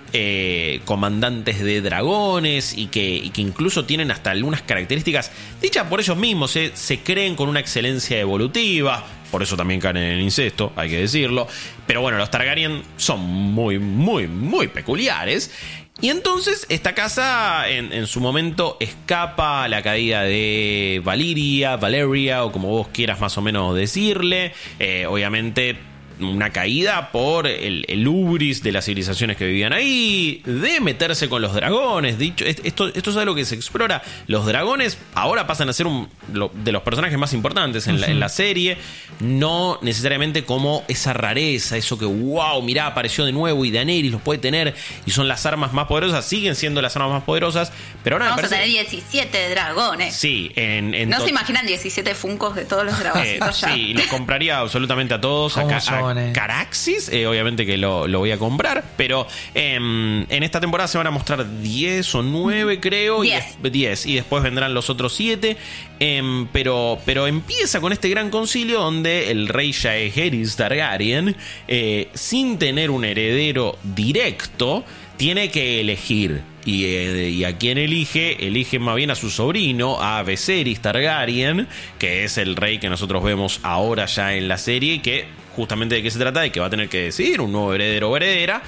[0.85, 5.31] comandantes de dragones y que, y que incluso tienen hasta algunas características
[5.61, 9.05] dichas por ellos mismos, se creen con una excelencia evolutiva.
[9.31, 11.47] Por eso también caen en el incesto, hay que decirlo.
[11.85, 15.51] Pero bueno, los Targaryen son muy, muy, muy peculiares.
[15.99, 22.45] Y entonces esta casa en, en su momento escapa a la caída de Valiria, Valeria
[22.45, 24.53] o como vos quieras más o menos decirle.
[24.79, 25.77] Eh, obviamente
[26.20, 31.41] una caída por el, el ubris de las civilizaciones que vivían ahí, de meterse con
[31.41, 32.18] los dragones.
[32.18, 34.01] Dicho, esto, esto es algo que se explora.
[34.28, 36.09] Los dragones ahora pasan a ser un,
[36.53, 38.78] de los personajes más importantes en, la, en la serie,
[39.20, 44.22] no necesariamente como esa rareza, eso que, wow, mirá, apareció de nuevo y Daenerys los
[44.22, 47.72] puede tener y son las armas más poderosas, siguen siendo las armas más poderosas,
[48.03, 50.15] pero ahora Vamos a tener 17 dragones.
[50.15, 53.28] Sí, en, ¿No se imaginan 17 funcos de todos los dragones?
[53.38, 55.57] Eh, sí, los compraría absolutamente a todos.
[55.57, 60.97] A, Caraxis, eh, obviamente que lo, voy a comprar, pero em, en esta temporada se
[60.97, 63.21] van a mostrar 10 o 9, creo.
[63.21, 63.57] 10.
[63.63, 65.57] Y, 10 y después vendrán los otros 7.
[65.99, 71.35] Em, pero, pero empieza con este gran concilio donde el rey Jaehaerys Targaryen,
[71.67, 74.83] eh, sin tener un heredero directo,
[75.17, 76.41] tiene que elegir.
[76.69, 82.25] Eh, y, a quién elige, elige más bien a su sobrino, a Viserys Targaryen, que
[82.25, 85.25] es el rey que nosotros vemos ahora ya en la serie, y que
[85.57, 88.11] justamente de qué se trata, de que va a tener que decidir un nuevo heredero
[88.11, 88.61] o heredera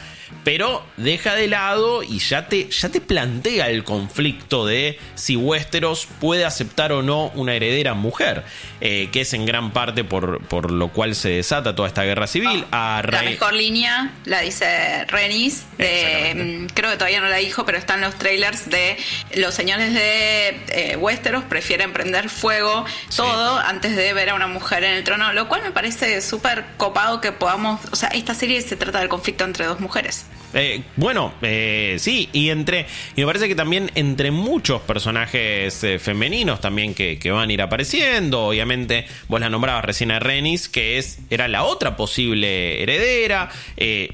[0.44, 6.08] pero deja de lado y ya te, ya te plantea el conflicto de si Westeros
[6.20, 8.44] puede aceptar o no una heredera mujer,
[8.82, 12.28] eh, que es en gran parte por, por lo cual se desata toda esta guerra
[12.28, 12.66] civil.
[12.72, 17.78] Ah, la mejor línea la dice Renis, mm, creo que todavía no la dijo, pero
[17.78, 18.98] están los trailers de
[19.36, 22.86] los señores de eh, Westeros prefieren prender fuego
[23.16, 26.66] todo antes de ver a una mujer en el trono, lo cual me parece súper
[26.80, 30.26] copado que podamos, o sea, esta serie se trata del conflicto entre dos mujeres.
[30.54, 32.86] Eh, bueno, eh, sí, y entre.
[33.16, 37.62] Y me parece que también entre muchos personajes eh, femeninos también que, van a ir
[37.62, 38.46] apareciendo.
[38.48, 43.50] Obviamente, vos la nombrabas recién a Renis, que es, era la otra posible heredera.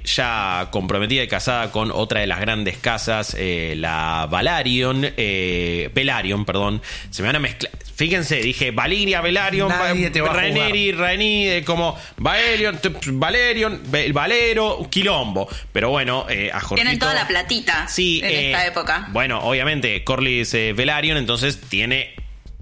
[0.04, 5.02] ya comprometida y casada con otra de las grandes casas, la Valarion.
[5.02, 6.82] Velarion, perdón.
[7.12, 7.72] Se me van a mezclar.
[7.96, 12.78] Fíjense, dije Valiria, Velarion, Raineri, Rainy, como Valerion,
[13.14, 13.82] Valerion,
[14.12, 15.48] Valero, Quilombo.
[15.72, 19.08] Pero bueno, eh, a Jorgito, Tienen toda la platita sí, en esta eh, época.
[19.12, 22.16] Bueno, obviamente, Corlys eh, Velaryon, entonces tiene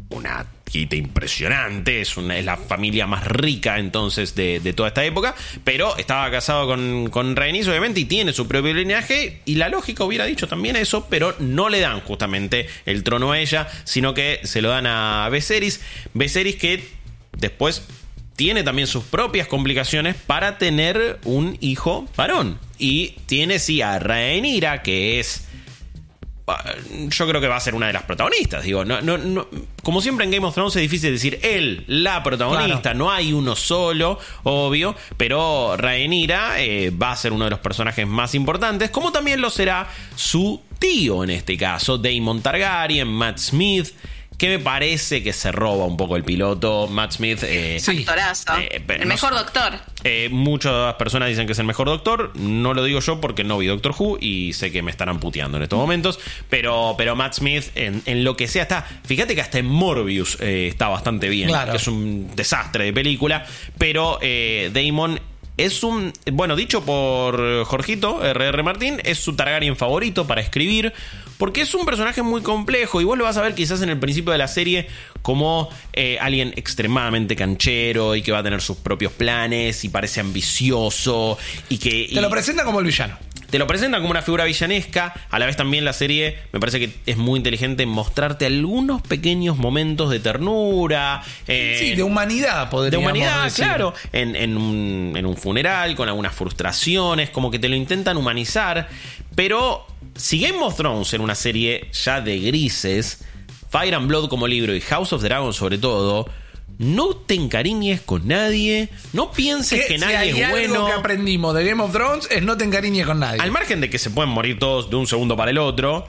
[0.10, 5.36] una quita impresionante, es, una, es la familia más rica entonces de, toda esta época,
[5.64, 10.04] pero estaba casado con, con Rhaenys obviamente y tiene su propio linaje y la lógica
[10.04, 14.40] hubiera dicho también eso, pero no le dan justamente el trono a ella, sino que
[14.44, 15.82] se lo dan a Viserys,
[16.14, 16.88] Viserys que
[17.38, 17.84] después
[18.36, 22.58] tiene también sus propias complicaciones para tener un hijo varón.
[22.84, 25.48] Y tiene sí a Rhaenyra, que es
[26.48, 26.62] ah,
[27.08, 28.66] yo creo que va a ser una de las protagonistas.
[28.66, 29.48] Digo, no, no,
[29.84, 33.56] como siempre en Game of Thrones es difícil decir él, la protagonista, no hay uno
[33.56, 39.14] solo, obvio, pero Rhaenyra eh, va a ser uno de los personajes más importantes, como
[39.14, 43.94] también lo será su tío en este caso, Daemon Targaryen, Matt Smith
[44.44, 46.90] que me parece que se roba un poco el piloto.
[46.90, 47.44] Matt Smith.
[47.44, 49.80] Eh, eh el mejor doctor.
[50.04, 52.36] Eh, muchas personas dicen que es el mejor doctor.
[52.36, 55.56] No lo digo yo porque no vi Doctor Who y sé que me estarán puteando
[55.56, 56.20] en estos momentos.
[56.50, 58.86] Pero, pero Matt Smith, en, lo que sea, está.
[59.06, 61.50] Fíjate que hasta en Morbius eh, está bastante bien.
[61.72, 63.46] Que es un desastre de película.
[63.78, 64.20] Pero
[64.74, 65.22] Damon
[65.58, 66.14] es un.
[66.32, 70.94] Bueno, dicho por Jorgito, RR Martín, es su Targaryen favorito para escribir.
[71.38, 74.00] Porque es un personaje muy complejo y vos lo vas a ver quizás en el
[74.00, 74.88] principio de la serie
[75.22, 80.20] como eh, alguien extremadamente canchero y que va a tener sus propios planes y parece
[80.20, 81.38] ambicioso
[81.70, 82.10] y que...
[82.14, 83.18] Te lo presenta como el villano
[83.54, 85.14] te lo presenta como una figura villanesca.
[85.30, 89.04] A la vez también la serie me parece que es muy inteligente en mostrarte algunos
[89.04, 91.22] pequeños momentos de ternura.
[91.48, 93.94] Eh, sí, de humanidad, podríamos De humanidad, claro.
[94.12, 98.90] En, en, un, en un funeral, con algunas frustraciones, como que te lo intentan humanizar.
[99.36, 99.86] Pero
[100.16, 103.24] si Game of Thrones era una serie ya de grises,
[103.70, 106.28] Fire and Blood como libro y House of Dragon sobre todo,
[106.78, 110.74] no te encariñes con nadie, no pienses que, nadie es bueno.
[110.76, 113.42] Algo que aprendimos de Game of Thrones es no te encariñes con nadie.
[113.42, 116.08] Al margen de que se pueden morir todos de un segundo para el otro,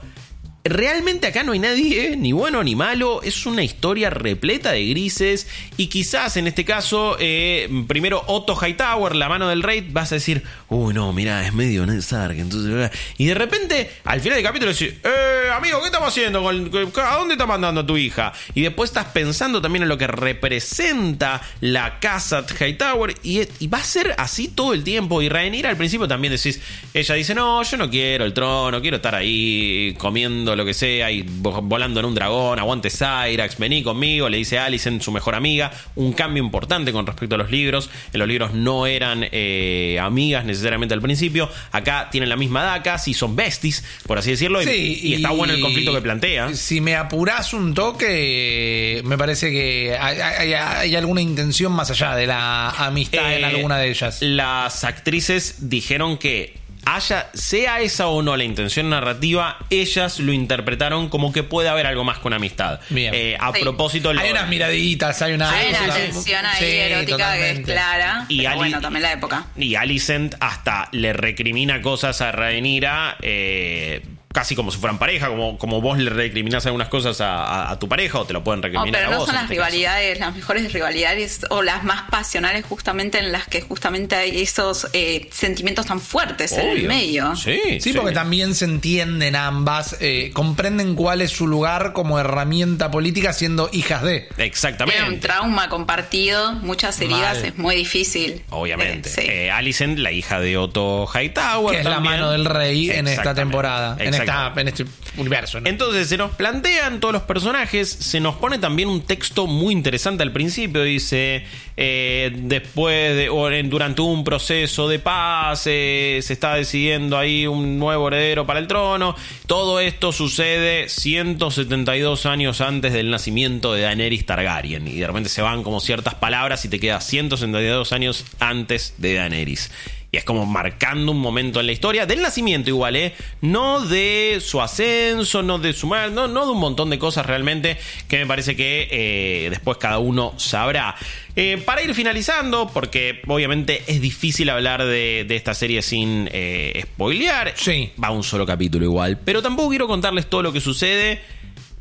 [0.65, 5.47] realmente acá no hay nadie, ni bueno ni malo, es una historia repleta de grises
[5.77, 10.15] y quizás en este caso, eh, primero Otto Hightower, la mano del rey, vas a
[10.15, 12.89] decir, uy no, mira, es medio Ned Stark, entonces,
[13.19, 15.09] y de repente al final del capítulo decís, eh,
[15.55, 16.47] amigo, ¿qué estamos haciendo?
[16.47, 18.33] ¿A dónde está mandando a tu hija?
[18.53, 23.79] Y después estás pensando también en lo que representa la casa Hightower y, y va
[23.79, 26.61] a ser así todo el tiempo y Rhaenyra al principio también decís,
[26.93, 31.11] ella dice, no, yo no quiero el trono, quiero estar ahí comiendo lo que sea,
[31.11, 35.71] y volando en un dragón, aguante Cyrax, vení conmigo, le dice Alicent, su mejor amiga,
[35.95, 40.45] un cambio importante con respecto a los libros, en los libros no eran eh, amigas
[40.45, 45.13] necesariamente al principio, acá tienen la misma DACA, si son besties, por así decirlo, y,
[45.15, 46.53] está bueno el conflicto que plantea.
[46.53, 52.69] Si me apurás un toque, me parece que hay, alguna intención más allá de la
[52.69, 54.21] amistad en eh, alguna de ellas.
[54.21, 61.09] Las actrices dijeron que haya, sea esa o no la intención narrativa, ellas lo interpretaron
[61.09, 62.79] como que puede haber algo más con amistad.
[62.89, 63.13] Bien.
[63.13, 64.11] Eh, a propósito.
[64.11, 65.51] Hay unas miraditas, hay una.
[65.51, 68.25] Hay una tensión ahí erótica que es clara.
[68.29, 69.47] Y bueno, también la época.
[69.57, 73.17] Y Alicent hasta le recrimina cosas a Rhaenyra.
[73.21, 74.01] Eh,
[74.35, 78.19] casi como si fueran pareja, como, como vos le recriminás algunas cosas a, tu pareja
[78.19, 81.45] o te lo pueden recriminar no, pero no son las este rivalidades, las mejores rivalidades
[81.49, 86.51] o las más pasionales justamente en las que justamente hay esos eh, sentimientos tan fuertes
[86.51, 87.33] en el medio.
[87.37, 92.91] Sí, sí, porque también se entienden ambas, eh, comprenden cuál es su lugar como herramienta
[92.91, 94.27] política siendo hijas de.
[94.37, 94.99] Exactamente.
[94.99, 98.43] Tiene un trauma compartido, muchas heridas, es muy difícil.
[98.49, 99.45] Obviamente.
[99.45, 101.73] Eh, Alicent, la hija de Otto Hightower.
[101.73, 104.24] Que es la mano del rey en esta temporada en
[104.67, 104.85] este
[105.17, 105.59] universo.
[105.63, 110.23] Entonces se nos plantean todos los personajes, se nos pone también un texto muy interesante
[110.23, 111.45] al principio, dice,
[111.77, 117.79] eh, después de, o durante un proceso de paz, eh, se está decidiendo ahí un
[117.79, 119.15] nuevo heredero para el trono,
[119.45, 125.41] todo esto sucede 172 años antes del nacimiento de Daenerys Targaryen, y de repente se
[125.41, 129.71] van como ciertas palabras y te queda 172 años antes de Daenerys.
[130.15, 133.13] Y es como marcando un momento en la historia del nacimiento igual, ¿eh?
[133.41, 135.89] No de su ascenso, no de su...
[135.89, 139.99] No, no de un montón de cosas realmente que me parece que eh, después cada
[139.99, 140.95] uno sabrá.
[141.35, 147.51] Eh, para ir finalizando, porque obviamente es difícil hablar de, esta serie sin eh, spoilear.
[147.57, 147.91] Sí.
[148.01, 149.17] Va un solo capítulo igual.
[149.17, 151.19] Pero tampoco quiero contarles todo lo que sucede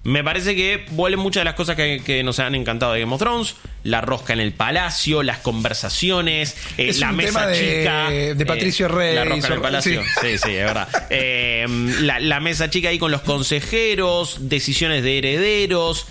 [0.04, 3.20] me parece que vuelven muchas de las cosas que, nos han encantado de Game of
[3.20, 3.56] Thrones.
[3.84, 8.10] La rosca en el palacio, las conversaciones, eh, la mesa chica.
[8.10, 9.14] De Patricio eh, Rey.
[9.14, 10.02] La rosca en el palacio.
[10.20, 10.88] Sí, sí, es verdad.
[11.10, 11.66] Eh,
[12.00, 16.06] la, mesa chica ahí con los consejeros, decisiones de herederos.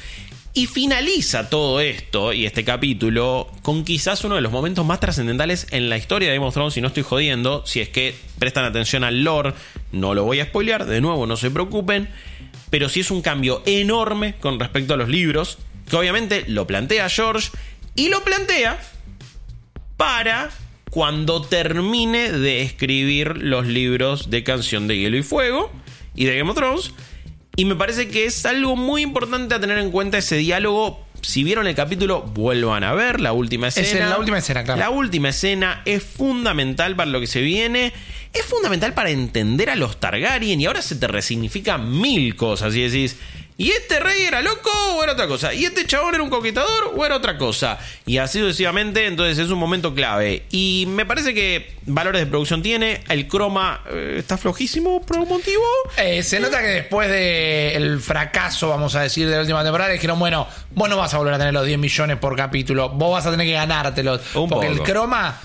[0.56, 5.66] Y finaliza todo esto y este capítulo con quizás uno de los momentos más trascendentales
[5.72, 6.76] en la historia de Game of Thrones.
[6.76, 9.54] Si no estoy jodiendo, si es que prestan atención al lore,
[9.92, 10.86] no lo voy a spoilear.
[10.86, 12.08] De nuevo, no se preocupen
[12.74, 17.08] pero sí es un cambio enorme con respecto a los libros, que obviamente lo plantea
[17.08, 17.52] George
[17.94, 18.82] y lo plantea
[19.96, 20.50] para
[20.90, 25.72] cuando termine de escribir los libros de Canción de Hielo y Fuego
[26.16, 26.94] y de Game of Thrones.
[27.56, 31.03] Y me parece que es algo muy importante a tener en cuenta ese diálogo.
[31.24, 33.88] Si vieron el capítulo, vuelvan a ver la última escena.
[33.88, 34.80] Es la última escena, claro.
[34.80, 37.94] La última escena es fundamental para lo que se viene
[38.34, 42.82] es fundamental para entender a los Targaryen y ahora se te resignifica mil cosas y
[42.82, 43.18] decís,
[43.58, 45.54] ¿y este rey era loco o era otra cosa?
[45.54, 47.78] ¿Y este chabón era un conquistador o era otra cosa?
[48.06, 50.44] Y así sucesivamente, entonces es un momento clave.
[50.52, 55.38] Y me parece que valores de producción tiene, el croma eh, está flojísimo por algún
[55.38, 55.64] motivo.
[55.98, 60.20] Eh, se nota que después del fracaso, vamos a decir, de la última temporada, dijeron,
[60.20, 63.26] bueno, vos no vas a volver a tener los 10 millones por capítulo, vos vas
[63.26, 64.22] a tener que ganártelos.
[64.50, 65.40] porque el croma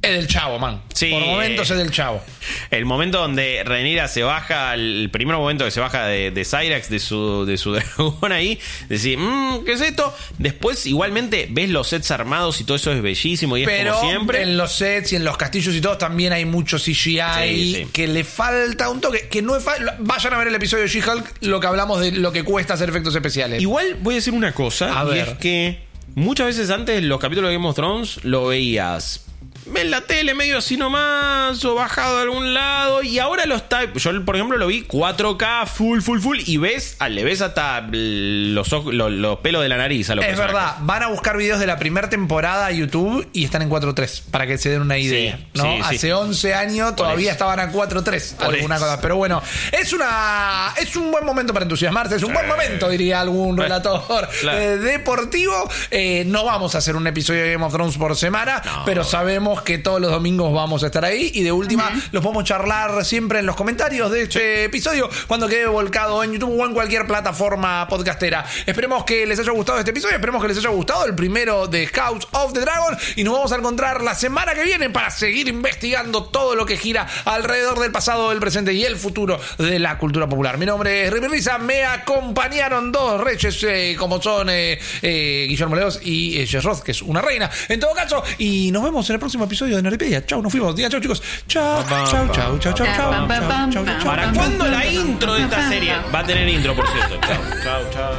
[0.00, 0.80] es del chavo, man.
[0.94, 1.10] Sí.
[1.10, 2.22] Por momentos es del chavo.
[2.70, 6.88] El momento donde Renira se baja, el primer momento que se baja de, de Cyrax,
[6.88, 10.14] de su, de su dragón ahí, decir, mmm, ¿qué es esto?
[10.38, 14.42] Después, igualmente, ves los sets armados y todo eso es bellísimo y es como siempre.
[14.42, 18.22] En los sets y en los castillos y todo también hay mucho CGI que le
[18.22, 19.28] falta un toque.
[19.28, 19.64] Que no es
[19.98, 22.88] Vayan a ver el episodio de She-Hulk, lo que hablamos de lo que cuesta hacer
[22.88, 23.60] efectos especiales.
[23.60, 25.80] Igual voy a decir una cosa, y es que
[26.14, 29.26] muchas veces antes los capítulos de Game of Thrones lo veías
[29.74, 33.92] en la tele medio así nomás o bajado de algún lado y ahora lo está
[33.92, 38.70] yo por ejemplo lo vi 4K full full full y ves le ves hasta los,
[38.70, 42.08] los, pelos de la nariz a es verdad van a buscar videos de la primera
[42.08, 45.84] temporada a YouTube y están en 4.3 para que se den una idea ¿no?
[45.84, 49.42] hace 11 años todavía estaban a 4.3 alguna cosa pero bueno
[49.72, 53.88] es una es un buen momento para entusiasmarse es un buen momento diría algún relator
[54.52, 55.68] eh, deportivo.
[55.90, 59.57] Eh, no vamos a hacer un episodio de Game of Thrones por semana pero sabemos
[59.62, 63.38] que todos los domingos vamos a estar ahí y de última los podemos charlar siempre
[63.38, 67.86] en los comentarios de este episodio cuando quede volcado en YouTube o en cualquier plataforma
[67.88, 68.44] podcastera.
[68.66, 71.86] Esperemos que les haya gustado este episodio, esperemos que les haya gustado el primero de
[71.86, 75.48] House of the Dragon y nos vamos a encontrar la semana que viene para seguir
[75.48, 79.98] investigando todo lo que gira alrededor del pasado, del presente y el futuro de la
[79.98, 80.58] cultura popular.
[80.58, 85.76] Mi nombre es River Risa, me acompañaron dos reyes eh, como son eh, eh, Guillermo
[85.76, 89.14] Leos y Jess Roth, que es una reina en todo caso, y nos vemos en
[89.14, 90.24] el próximo episodio de Nerdipedia.
[90.24, 90.76] Chau, nos fuimos.
[90.76, 91.22] Diga chau, chicos.
[91.46, 92.74] Chau, chau, chau, chau, chau, chau.
[92.74, 94.04] chau, chau, chau.
[94.04, 95.94] ¿Para cuándo la intro de esta serie?
[96.14, 97.18] Va a tener intro, por cierto.
[97.26, 98.12] Chao, chao, chao.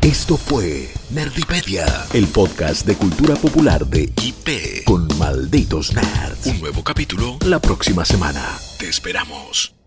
[0.00, 6.46] Esto fue Nerdipedia, el podcast de cultura popular de IP con malditos nerds.
[6.46, 8.42] Un nuevo capítulo La próxima semana.
[8.78, 9.83] te esperamos.